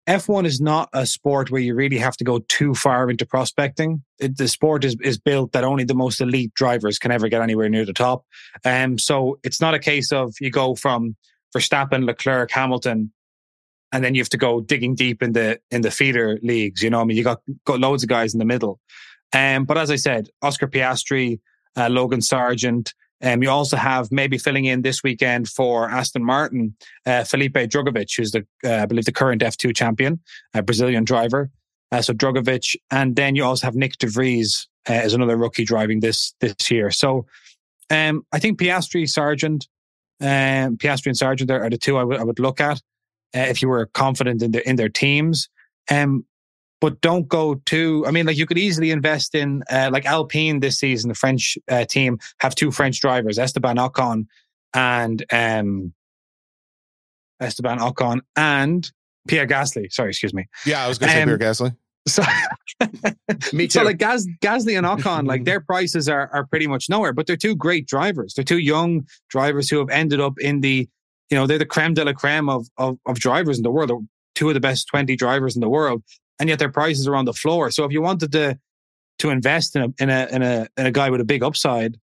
[0.08, 4.02] F1 is not a sport where you really have to go too far into prospecting.
[4.18, 7.42] It, the sport is is built that only the most elite drivers can ever get
[7.42, 8.24] anywhere near the top.
[8.64, 11.14] Um, so it's not a case of you go from
[11.54, 13.12] Verstappen, Leclerc, Hamilton,
[13.92, 16.82] and then you have to go digging deep in the in the feeder leagues.
[16.82, 18.80] You know, I mean, you got got loads of guys in the middle.
[19.34, 21.38] Um, but as I said, Oscar Piastri,
[21.76, 22.94] uh, Logan Sargent.
[23.22, 28.16] Um, you also have maybe filling in this weekend for Aston Martin, uh, Felipe Drugovich,
[28.16, 30.20] who's the, uh, I believe, the current F2 champion,
[30.54, 31.50] a Brazilian driver.
[31.90, 35.64] Uh, so Drugovich, and then you also have Nyck De Vries uh, as another rookie
[35.64, 36.90] driving this this year.
[36.90, 37.26] So
[37.90, 39.66] um, I think Piastri, Sargent,
[40.20, 42.78] um, Piastri and Sargent are, are the two I would would look at
[43.34, 45.48] uh, if you were confident in their in their teams.
[45.90, 46.24] Um,
[46.80, 48.04] but don't go too.
[48.06, 51.08] I mean, like you could easily invest in uh, like Alpine this season.
[51.08, 54.26] The French uh, team have two French drivers, Esteban Ocon
[54.74, 55.92] and um,
[57.40, 58.90] Esteban Ocon and
[59.26, 59.90] Pierre Gasly.
[59.92, 60.46] Sorry, excuse me.
[60.66, 61.76] Yeah, I was going to say Um, Pierre Gasly.
[62.06, 62.22] So,
[63.52, 63.86] Me so too.
[63.86, 67.36] like Gas, Gasly and Ocon, like their prices are are pretty much nowhere, but they're
[67.36, 68.34] two great drivers.
[68.34, 70.88] They're two young drivers who have ended up in the,
[71.30, 73.90] you know, they're the creme de la creme of of, of drivers in the world.
[73.90, 73.98] They're
[74.34, 76.02] two of the best twenty drivers in the world,
[76.38, 77.70] and yet their prices are on the floor.
[77.70, 78.58] So if you wanted to
[79.18, 81.98] to invest in a in a in a in a guy with a big upside,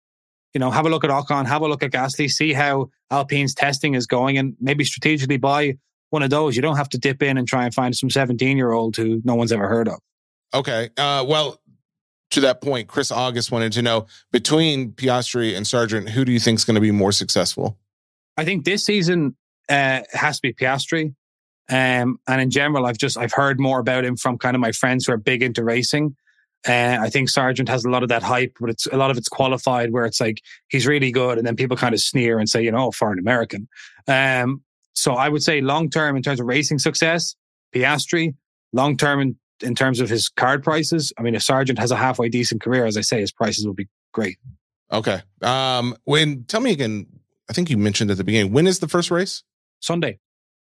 [0.52, 3.54] you know, have a look at Ocon, have a look at Gasly, see how Alpine's
[3.54, 5.76] testing is going, and maybe strategically buy
[6.10, 6.56] one of those.
[6.56, 9.20] You don't have to dip in and try and find some seventeen year old who
[9.24, 9.98] no one's ever heard of.
[10.52, 10.90] Okay.
[10.96, 11.60] Uh, well,
[12.30, 16.40] to that point, Chris August wanted to know between Piastri and Sargent, who do you
[16.40, 17.78] think is going to be more successful?
[18.36, 19.36] I think this season
[19.68, 21.14] uh, has to be Piastri.
[21.70, 24.72] Um, and in general, I've just I've heard more about him from kind of my
[24.72, 26.16] friends who are big into racing.
[26.66, 29.18] Uh, I think Sargent has a lot of that hype, but it's a lot of
[29.18, 32.48] it's qualified where it's like he's really good, and then people kind of sneer and
[32.48, 33.68] say, you know, foreign American.
[34.08, 34.62] Um,
[34.94, 37.34] so I would say long term in terms of racing success,
[37.74, 38.34] Piastri.
[38.72, 41.96] Long term in, in terms of his card prices, I mean, if Sargent has a
[41.96, 44.36] halfway decent career, as I say, his prices will be great.
[44.90, 45.20] Okay.
[45.42, 47.06] Um, when tell me again,
[47.48, 49.42] I think you mentioned at the beginning, when is the first race?
[49.80, 50.18] Sunday.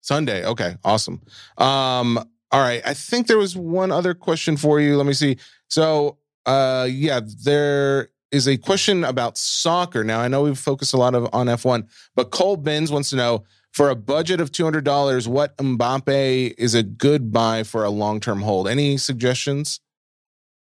[0.01, 0.45] Sunday.
[0.45, 1.21] Okay, awesome.
[1.57, 2.17] Um,
[2.51, 2.81] all right.
[2.85, 4.97] I think there was one other question for you.
[4.97, 5.37] Let me see.
[5.69, 10.03] So, uh, yeah, there is a question about soccer.
[10.03, 13.15] Now, I know we've focused a lot of on F1, but Cole Benz wants to
[13.15, 17.83] know for a budget of two hundred dollars, what Mbappe is a good buy for
[17.83, 18.67] a long term hold.
[18.67, 19.79] Any suggestions?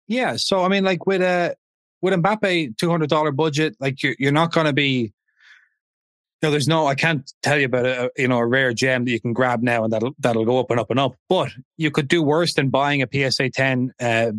[0.07, 0.35] Yeah.
[0.35, 1.55] So I mean, like with a
[2.01, 5.13] with Mbappe two hundred dollar budget, like you're you're not going to be.
[6.41, 6.87] Know, there's no.
[6.87, 9.61] I can't tell you about a you know a rare gem that you can grab
[9.61, 11.15] now and that'll that'll go up and up and up.
[11.27, 14.31] But you could do worse than buying a PSA 10 uh,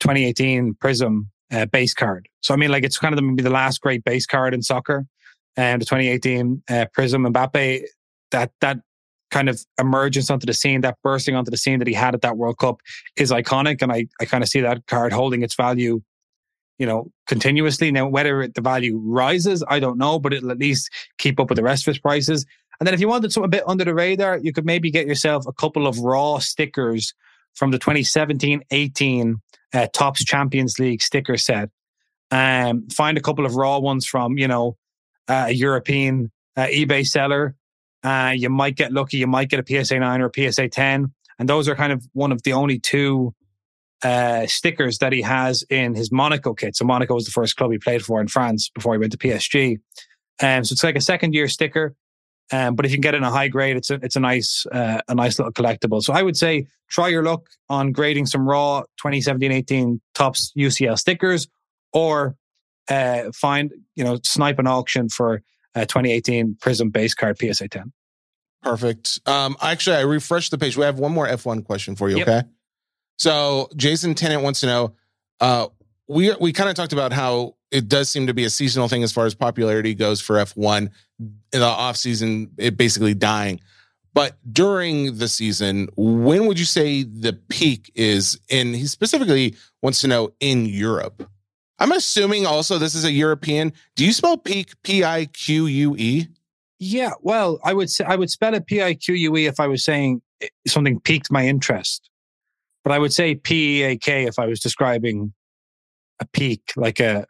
[0.00, 2.28] 2018 Prism uh, base card.
[2.40, 5.06] So I mean, like it's kind of maybe the last great base card in soccer,
[5.56, 7.82] and the 2018 uh, Prism Mbappe.
[8.30, 8.80] That that
[9.30, 12.22] kind of emergence onto the scene, that bursting onto the scene that he had at
[12.22, 12.80] that World Cup
[13.16, 13.82] is iconic.
[13.82, 16.02] And I, I kind of see that card holding its value,
[16.78, 17.90] you know, continuously.
[17.90, 21.56] Now, whether the value rises, I don't know, but it'll at least keep up with
[21.56, 22.46] the rest of its prices.
[22.80, 25.06] And then if you wanted something a bit under the radar, you could maybe get
[25.06, 27.12] yourself a couple of raw stickers
[27.54, 29.34] from the 2017-18
[29.74, 31.70] uh, Topps Champions League sticker set.
[32.30, 34.76] Um, find a couple of raw ones from, you know,
[35.26, 37.56] uh, a European uh, eBay seller
[38.02, 39.18] uh, you might get lucky.
[39.18, 41.12] You might get a PSA 9 or a PSA 10.
[41.38, 43.34] And those are kind of one of the only two
[44.02, 46.76] uh, stickers that he has in his Monaco kit.
[46.76, 49.18] So Monaco was the first club he played for in France before he went to
[49.18, 49.78] PSG.
[50.40, 51.94] Um, so it's like a second year sticker.
[52.50, 54.20] Um, but if you can get it in a high grade, it's a it's a
[54.20, 56.02] nice uh, a nice little collectible.
[56.02, 61.46] So I would say try your luck on grading some raw 2017-18 Topps UCL stickers,
[61.92, 62.36] or
[62.88, 65.42] uh, find you know snipe an auction for
[65.74, 67.92] uh, 2018 Prism base card PSA 10.
[68.62, 69.20] Perfect.
[69.26, 70.76] Um, actually, I refreshed the page.
[70.76, 72.18] We have one more F1 question for you.
[72.18, 72.28] Yep.
[72.28, 72.48] Okay.
[73.18, 74.94] So Jason Tennant wants to know.
[75.40, 75.68] Uh,
[76.08, 79.02] we we kind of talked about how it does seem to be a seasonal thing
[79.02, 80.90] as far as popularity goes for F1.
[81.18, 83.60] In the off season, it basically dying.
[84.14, 88.40] But during the season, when would you say the peak is?
[88.50, 91.28] And he specifically wants to know in Europe.
[91.78, 93.72] I'm assuming also this is a European.
[93.94, 96.28] Do you spell peak P I Q U E?
[96.80, 99.60] Yeah, well, I would say I would spell it P I Q U E if
[99.60, 102.07] I was saying eh, something piqued my interest,
[102.88, 105.34] but I would say P E A K if I was describing
[106.20, 107.26] a peak, like a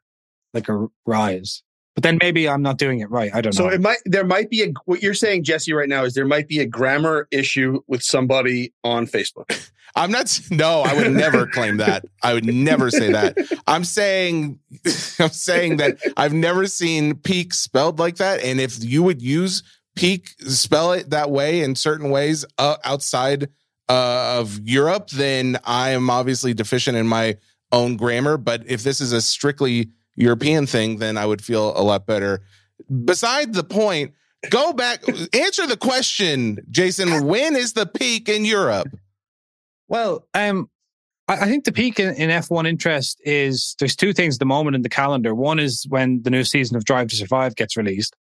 [0.54, 1.64] like a rise.
[1.96, 3.34] But then maybe I'm not doing it right.
[3.34, 3.70] I don't So know.
[3.70, 6.24] So it might there might be a what you're saying, Jesse, right now is there
[6.24, 9.68] might be a grammar issue with somebody on Facebook.
[9.96, 10.38] I'm not.
[10.52, 12.04] No, I would never claim that.
[12.22, 13.36] I would never say that.
[13.66, 14.60] I'm saying,
[15.18, 18.44] I'm saying that I've never seen peak spelled like that.
[18.44, 19.64] And if you would use
[19.96, 23.48] peak, spell it that way in certain ways uh, outside
[23.88, 27.36] uh, of Europe, then I am obviously deficient in my
[27.72, 28.36] own grammar.
[28.36, 32.42] But if this is a strictly European thing, then I would feel a lot better.
[33.04, 34.12] Beside the point,
[34.50, 35.02] go back,
[35.34, 37.26] answer the question, Jason.
[37.26, 38.88] When is the peak in Europe?
[39.88, 40.68] Well, um,
[41.28, 44.76] I, think the peak in, in F1 interest is there's two things at the moment
[44.76, 45.34] in the calendar.
[45.34, 48.16] One is when the new season of Drive to Survive gets released,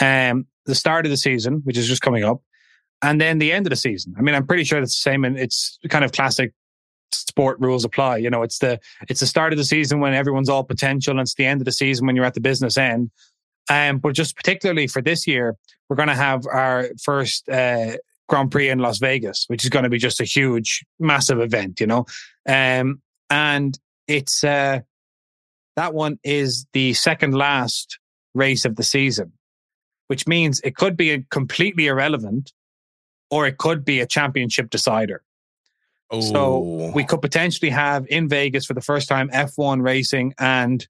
[0.00, 2.42] um, the start of the season, which is just coming up,
[3.02, 4.14] and then the end of the season.
[4.18, 6.52] I mean, I'm pretty sure it's the same, and it's kind of classic
[7.12, 8.18] sport rules apply.
[8.18, 11.20] You know, it's the it's the start of the season when everyone's all potential, and
[11.20, 13.10] it's the end of the season when you're at the business end.
[13.70, 15.56] Um, but just particularly for this year,
[15.88, 17.96] we're going to have our first uh,
[18.28, 21.80] Grand Prix in Las Vegas, which is going to be just a huge, massive event,
[21.80, 22.06] you know.
[22.48, 24.80] Um, and it's uh,
[25.76, 27.98] that one is the second last
[28.34, 29.32] race of the season,
[30.08, 32.52] which means it could be completely irrelevant,
[33.30, 35.22] or it could be a championship decider.
[36.20, 40.86] So we could potentially have in Vegas for the first time F1 racing and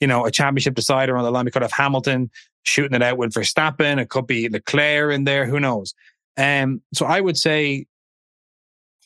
[0.00, 1.44] you know a championship decider on the line.
[1.44, 2.30] We could have Hamilton
[2.62, 4.00] shooting it out with Verstappen.
[4.00, 5.46] It could be Leclerc in there.
[5.46, 5.94] Who knows?
[6.36, 7.86] Um, so I would say,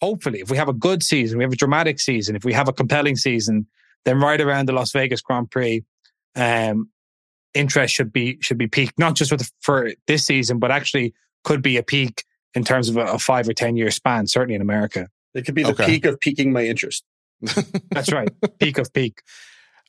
[0.03, 2.69] hopefully, if we have a good season, we have a dramatic season, if we have
[2.69, 3.67] a compelling season,
[4.05, 5.83] then right around the Las Vegas Grand Prix,
[6.35, 6.91] um,
[7.55, 8.99] interest should be should be peaked.
[8.99, 11.15] Not just the, for this season, but actually
[11.45, 12.26] could be a peak
[12.57, 14.27] in terms of a, a five or ten year span.
[14.27, 15.09] Certainly in America.
[15.35, 15.87] It could be the Okay.
[15.87, 17.05] peak of peaking my interest.
[17.91, 18.29] That's right.
[18.59, 19.21] peak of peak.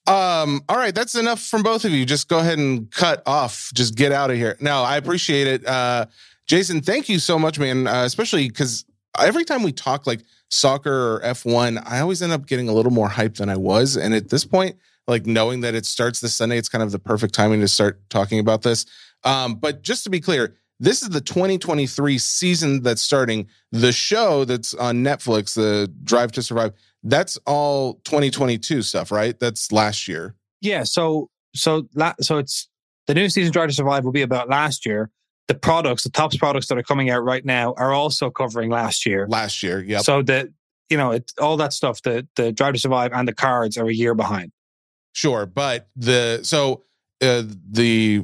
[0.05, 2.05] Um, all right, that's enough from both of you.
[2.05, 3.71] Just go ahead and cut off.
[3.73, 4.55] Just get out of here.
[4.61, 5.67] No, I appreciate it.
[5.67, 6.05] Uh,
[6.45, 7.87] Jason, thank you so much, man.
[7.87, 8.85] Uh, especially because
[9.19, 12.91] every time we talk like soccer or F1, I always end up getting a little
[12.93, 13.97] more hype than I was.
[13.97, 16.99] And at this point, like knowing that it starts this Sunday, it's kind of the
[16.99, 18.85] perfect timing to start talking about this.
[19.25, 23.47] Um, but just to be clear, this is the 2023 season that's starting.
[23.71, 26.73] The show that's on Netflix, the Drive to Survive,
[27.03, 29.37] that's all 2022 stuff, right?
[29.39, 30.35] That's last year.
[30.61, 30.83] Yeah.
[30.83, 32.69] So so la- so it's
[33.07, 35.09] the new season Drive to Survive will be about last year.
[35.47, 39.05] The products, the Topps products that are coming out right now, are also covering last
[39.05, 39.27] year.
[39.29, 39.99] Last year, yeah.
[39.99, 40.53] So the
[40.89, 43.87] you know it, all that stuff, the the Drive to Survive and the cards are
[43.87, 44.51] a year behind.
[45.13, 46.83] Sure, but the so
[47.21, 48.23] uh, the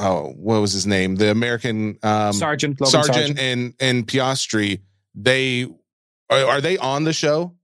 [0.00, 1.16] oh, what was his name?
[1.16, 3.38] The American um, Sargeant Logan Sargeant, Sargeant.
[3.38, 4.80] and and Piastri.
[5.14, 5.66] They
[6.30, 7.54] are, are they on the show?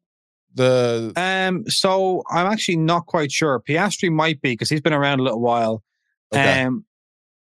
[0.54, 3.60] The Um, so I'm actually not quite sure.
[3.68, 5.82] Piastri might be because he's been around a little while.
[6.34, 6.62] Okay.
[6.62, 6.84] Um,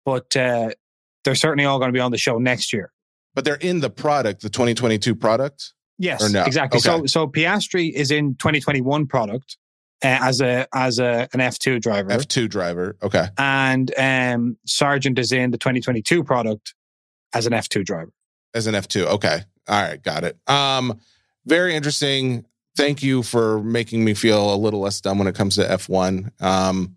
[0.05, 0.69] but uh,
[1.23, 2.91] they're certainly all going to be on the show next year.
[3.35, 5.73] but they're in the product, the 2022 product.
[5.97, 6.43] Yes, Or no?
[6.45, 6.79] exactly.
[6.79, 7.07] So Okay.
[7.07, 9.57] so Piastri is in 2021 product
[10.01, 12.95] as a as a an F2 driver, F2 driver.
[13.01, 13.25] Okay.
[13.37, 16.73] and um, Sargeant is in the 2022 product
[17.33, 18.11] as an F2 driver.
[18.53, 19.05] As an F2.
[19.05, 19.41] Okay.
[19.67, 20.37] All right, got it.
[20.47, 20.99] Um
[21.45, 22.45] very interesting.
[22.75, 26.29] Thank you for making me feel a little less dumb when it comes to F1.
[26.41, 26.95] Um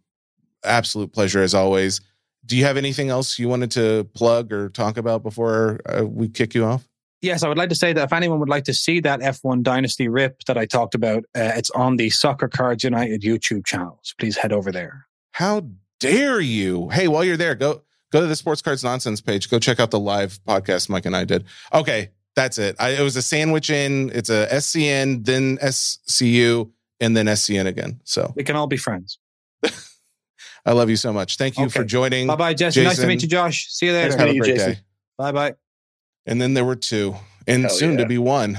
[0.65, 2.01] absolute pleasure as always.
[2.45, 6.29] Do you have anything else you wanted to plug or talk about before uh, we
[6.29, 6.89] kick you off?
[7.23, 9.63] Yes, I would like to say that if anyone would like to see that F1
[9.63, 14.01] Dynasty rip that I talked about, uh, it's on the Soccer Cards United YouTube channel.
[14.03, 15.07] So please head over there.
[15.31, 15.69] How
[16.01, 16.89] dare you?
[16.89, 19.49] Hey, while you're there, go go to the Sports Cards Nonsense page.
[19.49, 21.45] Go check out the live podcast Mike and I did.
[21.73, 22.75] Okay, that's it.
[22.81, 24.11] I, it was a sandwich in.
[24.13, 26.71] It's a SCN, then SCU,
[27.01, 28.01] and then SCN again.
[28.05, 29.19] So We can all be friends.
[30.67, 31.37] I love you so much.
[31.37, 31.73] Thank you Okay.
[31.81, 32.27] for joining.
[32.27, 32.83] Bye bye, Jesse.
[32.83, 33.69] Nice to meet you, Josh.
[33.71, 34.11] See you later.
[34.11, 34.73] Nice Have a great Jason.
[34.73, 34.79] day.
[35.19, 35.55] Bye bye.
[36.27, 37.17] And then there were two,
[37.47, 38.59] and Hell soon to be one.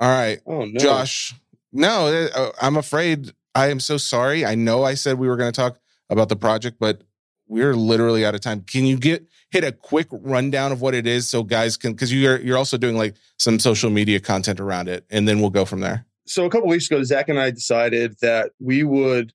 [0.00, 1.34] All right, Oh no, Josh.
[1.72, 3.32] No, uh, I'm afraid.
[3.54, 4.44] I am so sorry.
[4.44, 5.78] I know I said we were going to talk
[6.10, 7.02] about the project, but
[7.46, 8.62] we're literally out of time.
[8.62, 12.12] Can you get hit a quick rundown of what it is so guys can because
[12.12, 15.64] you're you're also doing like some social media content around it, and then we'll go
[15.64, 16.06] from there.
[16.26, 19.32] so a couple weeks ago, Zach and I decided that we would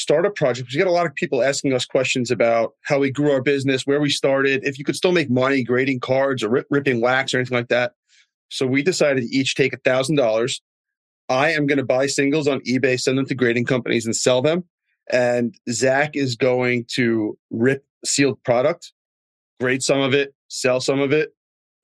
[0.00, 0.70] start a project.
[0.72, 3.86] We get a lot of people asking us questions about how we grew our business,
[3.86, 7.34] where we started, if you could still make money grading cards or rip, ripping wax
[7.34, 7.92] or anything like that.
[8.48, 10.62] So we decided to each take a thousand dollars.
[11.28, 14.42] I am going to buy singles on eBay, send them to grading companies, and sell
[14.42, 14.64] them.
[15.12, 18.92] And Zach is going to rip sealed product,
[19.60, 21.30] grade some of it, sell some of it,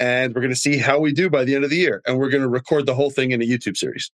[0.00, 2.02] and we're going to see how we do by the end of the year.
[2.06, 4.10] And we're going to record the whole thing in a YouTube series.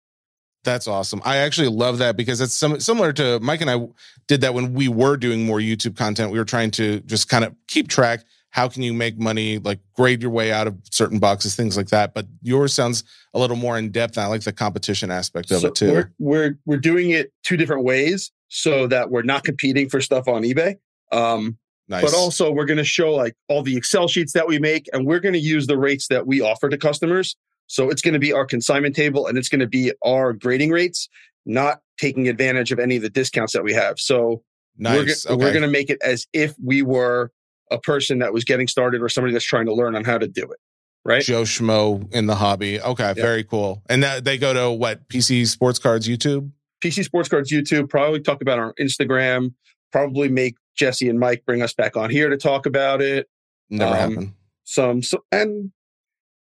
[0.62, 1.22] That's awesome.
[1.24, 3.88] I actually love that because it's some, similar to Mike and I
[4.26, 6.30] did that when we were doing more YouTube content.
[6.30, 8.24] We were trying to just kind of keep track.
[8.50, 9.58] How can you make money?
[9.58, 12.14] Like grade your way out of certain boxes, things like that.
[12.14, 14.16] But yours sounds a little more in depth.
[14.16, 15.92] And I like the competition aspect of So it too.
[15.92, 20.28] We're, we're we're doing it two different ways so that we're not competing for stuff
[20.28, 20.76] on eBay.
[21.12, 21.58] Um,
[21.90, 22.04] Nice.
[22.04, 25.04] But also, we're going to show like all the Excel sheets that we make, and
[25.04, 27.34] we're going to use the rates that we offer to customers.
[27.70, 30.70] So it's going to be our consignment table, and it's going to be our grading
[30.72, 31.08] rates,
[31.46, 34.00] not taking advantage of any of the discounts that we have.
[34.00, 34.42] So
[34.76, 35.24] we're, nice.
[35.24, 35.36] okay.
[35.36, 37.30] we're going to make it as if we were
[37.70, 40.26] a person that was getting started or somebody that's trying to learn on how to
[40.26, 40.58] do it.
[41.04, 41.22] Right?
[41.22, 42.80] Joe Schmo in the hobby.
[42.80, 43.84] Okay, very cool.
[43.88, 46.50] And that they go to what PC Sports Cards YouTube.
[46.82, 49.54] PC Sports Cards YouTube, probably talk about our Instagram,
[49.92, 53.28] probably make Jesse and Mike bring us back on here to talk about it.
[53.70, 54.32] Never Um, happened.
[54.64, 55.70] Some so, and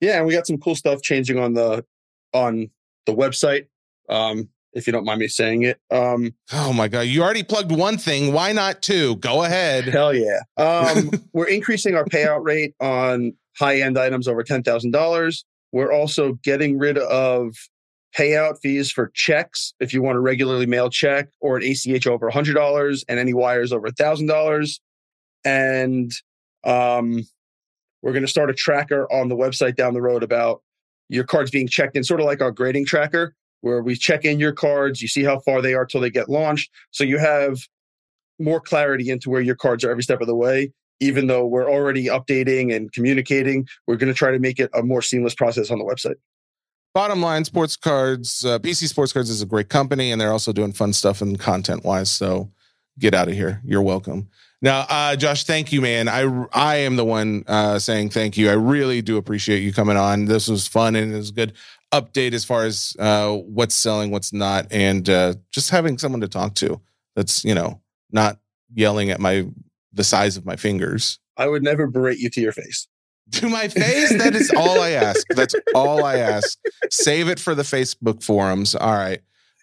[0.01, 1.85] yeah, and we got some cool stuff changing on the
[2.33, 2.69] on
[3.05, 3.67] the website.
[4.09, 5.79] Um, if you don't mind me saying it.
[5.89, 8.33] Um, Oh my god, you already plugged one thing.
[8.33, 9.15] Why not two?
[9.17, 9.85] Go ahead.
[9.85, 10.41] hell yeah.
[10.57, 15.45] Um, we're increasing our payout rate on high end items over ten thousand dollars.
[15.71, 17.55] We're also getting rid of
[18.17, 22.31] payout fees for checks if you want a regularly mail check or an ACH over
[22.31, 24.79] $100 and any wires over $1,000.
[25.43, 26.11] And
[26.63, 27.27] um,
[28.05, 30.61] we're going to start a tracker on the website down the road about
[31.09, 34.39] your cards being checked in, sort of like our grading tracker, where we check in
[34.39, 36.69] your cards, you see how far they are till they get launched.
[36.91, 37.57] So you have
[38.37, 40.71] more clarity into where your cards are every step of the way.
[40.99, 44.83] Even though we're already updating and communicating, we're going to try to make it a
[44.83, 46.15] more seamless process on the website.
[46.93, 50.53] Bottom line, Sports Cards, uh, PC Sports Cards is a great company, and they're also
[50.53, 52.11] doing fun stuff and content wise.
[52.11, 52.51] So
[52.99, 53.61] get out of here.
[53.65, 54.29] You're welcome.
[54.65, 56.09] Now, uh, Josh, thank you, man.
[56.09, 58.49] I I am the one uh, saying thank you.
[58.49, 60.25] I really do appreciate you coming on.
[60.25, 61.53] This was fun and it was a good
[61.93, 66.27] update as far as uh, what's selling, what's not, and uh, just having someone to
[66.27, 66.81] talk to.
[67.15, 67.79] That's you know
[68.11, 68.39] not
[68.73, 69.47] yelling at my
[69.93, 71.19] the size of my fingers.
[71.37, 72.87] I would never berate you to your face.
[73.33, 75.27] To my face, that is all I ask.
[75.29, 76.57] That's all I ask.
[76.89, 78.73] Save it for the Facebook forums.
[78.73, 79.21] All right.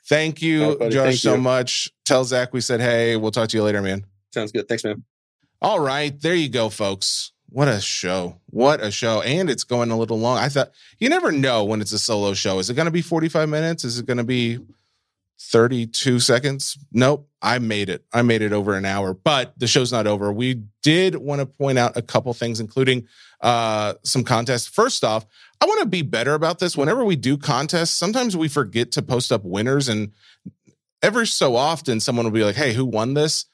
[0.09, 0.95] Thank you, All right, buddy.
[0.95, 1.41] Josh, Thank so you.
[1.41, 1.91] much.
[2.05, 4.05] Tell Zach we said, hey, we'll talk to you later, man.
[4.33, 4.69] Sounds good.
[4.69, 5.05] Thanks, man.
[5.61, 6.19] All right.
[6.21, 7.33] There you go, folks.
[7.49, 8.41] What a show.
[8.47, 9.21] What a show.
[9.21, 10.39] And it's going a little long.
[10.39, 12.59] I thought you never know when it's a solo show.
[12.59, 13.85] Is it going to be 45 minutes?
[13.85, 14.59] Is it going to be
[15.39, 16.79] 32 seconds?
[16.93, 17.29] Nope.
[17.43, 18.05] I made it.
[18.13, 20.33] I made it over an hour, but the show's not over.
[20.33, 23.07] We did want to point out a couple things, including
[23.41, 24.69] uh, some contests.
[24.69, 25.27] First off,
[25.61, 26.77] I want to be better about this.
[26.77, 30.13] Whenever we do contests, sometimes we forget to post up winners, and
[31.03, 33.47] every so often someone will be like, "Hey, who won this?"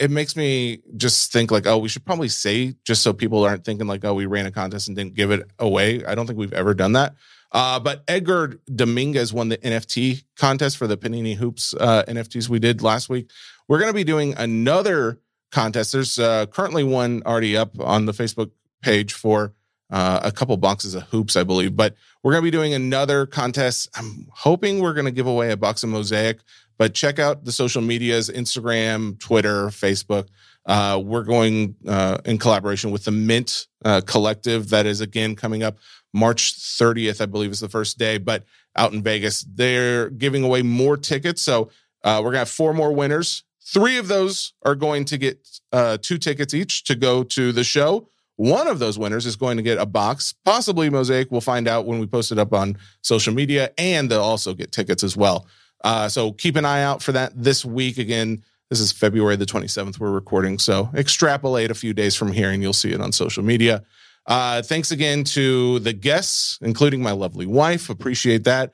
[0.00, 3.64] It makes me just think like, "Oh, we should probably say just so people aren't
[3.64, 6.38] thinking like, oh, we ran a contest and didn't give it away." I don't think
[6.38, 7.14] we've ever done that.
[7.52, 12.58] Uh, but Edgar Dominguez won the NFT contest for the Panini Hoops uh, NFTs we
[12.58, 13.30] did last week.
[13.68, 15.18] We're going to be doing another
[15.50, 15.92] contest.
[15.92, 18.50] There's uh, currently one already up on the Facebook
[18.82, 19.52] page for
[19.90, 21.76] uh, a couple boxes of hoops, I believe.
[21.76, 23.88] But we're going to be doing another contest.
[23.96, 26.38] I'm hoping we're going to give away a box of Mosaic.
[26.80, 30.28] But check out the social medias Instagram, Twitter, Facebook.
[30.64, 34.70] Uh, we're going uh, in collaboration with the Mint uh, Collective.
[34.70, 35.76] That is again coming up
[36.14, 38.44] March 30th, I believe is the first day, but
[38.76, 39.42] out in Vegas.
[39.42, 41.42] They're giving away more tickets.
[41.42, 41.68] So
[42.02, 43.44] uh, we're to have four more winners.
[43.62, 47.62] Three of those are going to get uh, two tickets each to go to the
[47.62, 48.08] show.
[48.36, 51.30] One of those winners is going to get a box, possibly Mosaic.
[51.30, 54.72] We'll find out when we post it up on social media, and they'll also get
[54.72, 55.46] tickets as well.
[55.82, 57.98] Uh, so keep an eye out for that this week.
[57.98, 60.58] Again, this is February the 27th, we're recording.
[60.58, 63.84] So extrapolate a few days from here, and you'll see it on social media.
[64.26, 67.90] Uh, thanks again to the guests, including my lovely wife.
[67.90, 68.72] Appreciate that.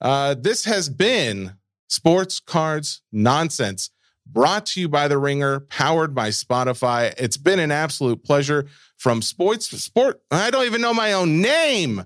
[0.00, 1.54] Uh, this has been
[1.88, 3.90] Sports Cards Nonsense
[4.26, 7.14] brought to you by The Ringer, powered by Spotify.
[7.16, 8.66] It's been an absolute pleasure
[8.96, 10.20] from sports sport.
[10.30, 12.04] I don't even know my own name.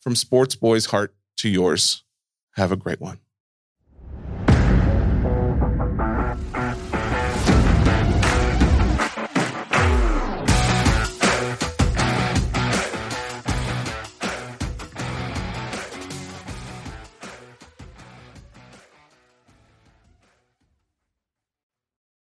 [0.00, 2.04] From Sports Boy's heart to yours.
[2.54, 3.18] Have a great one.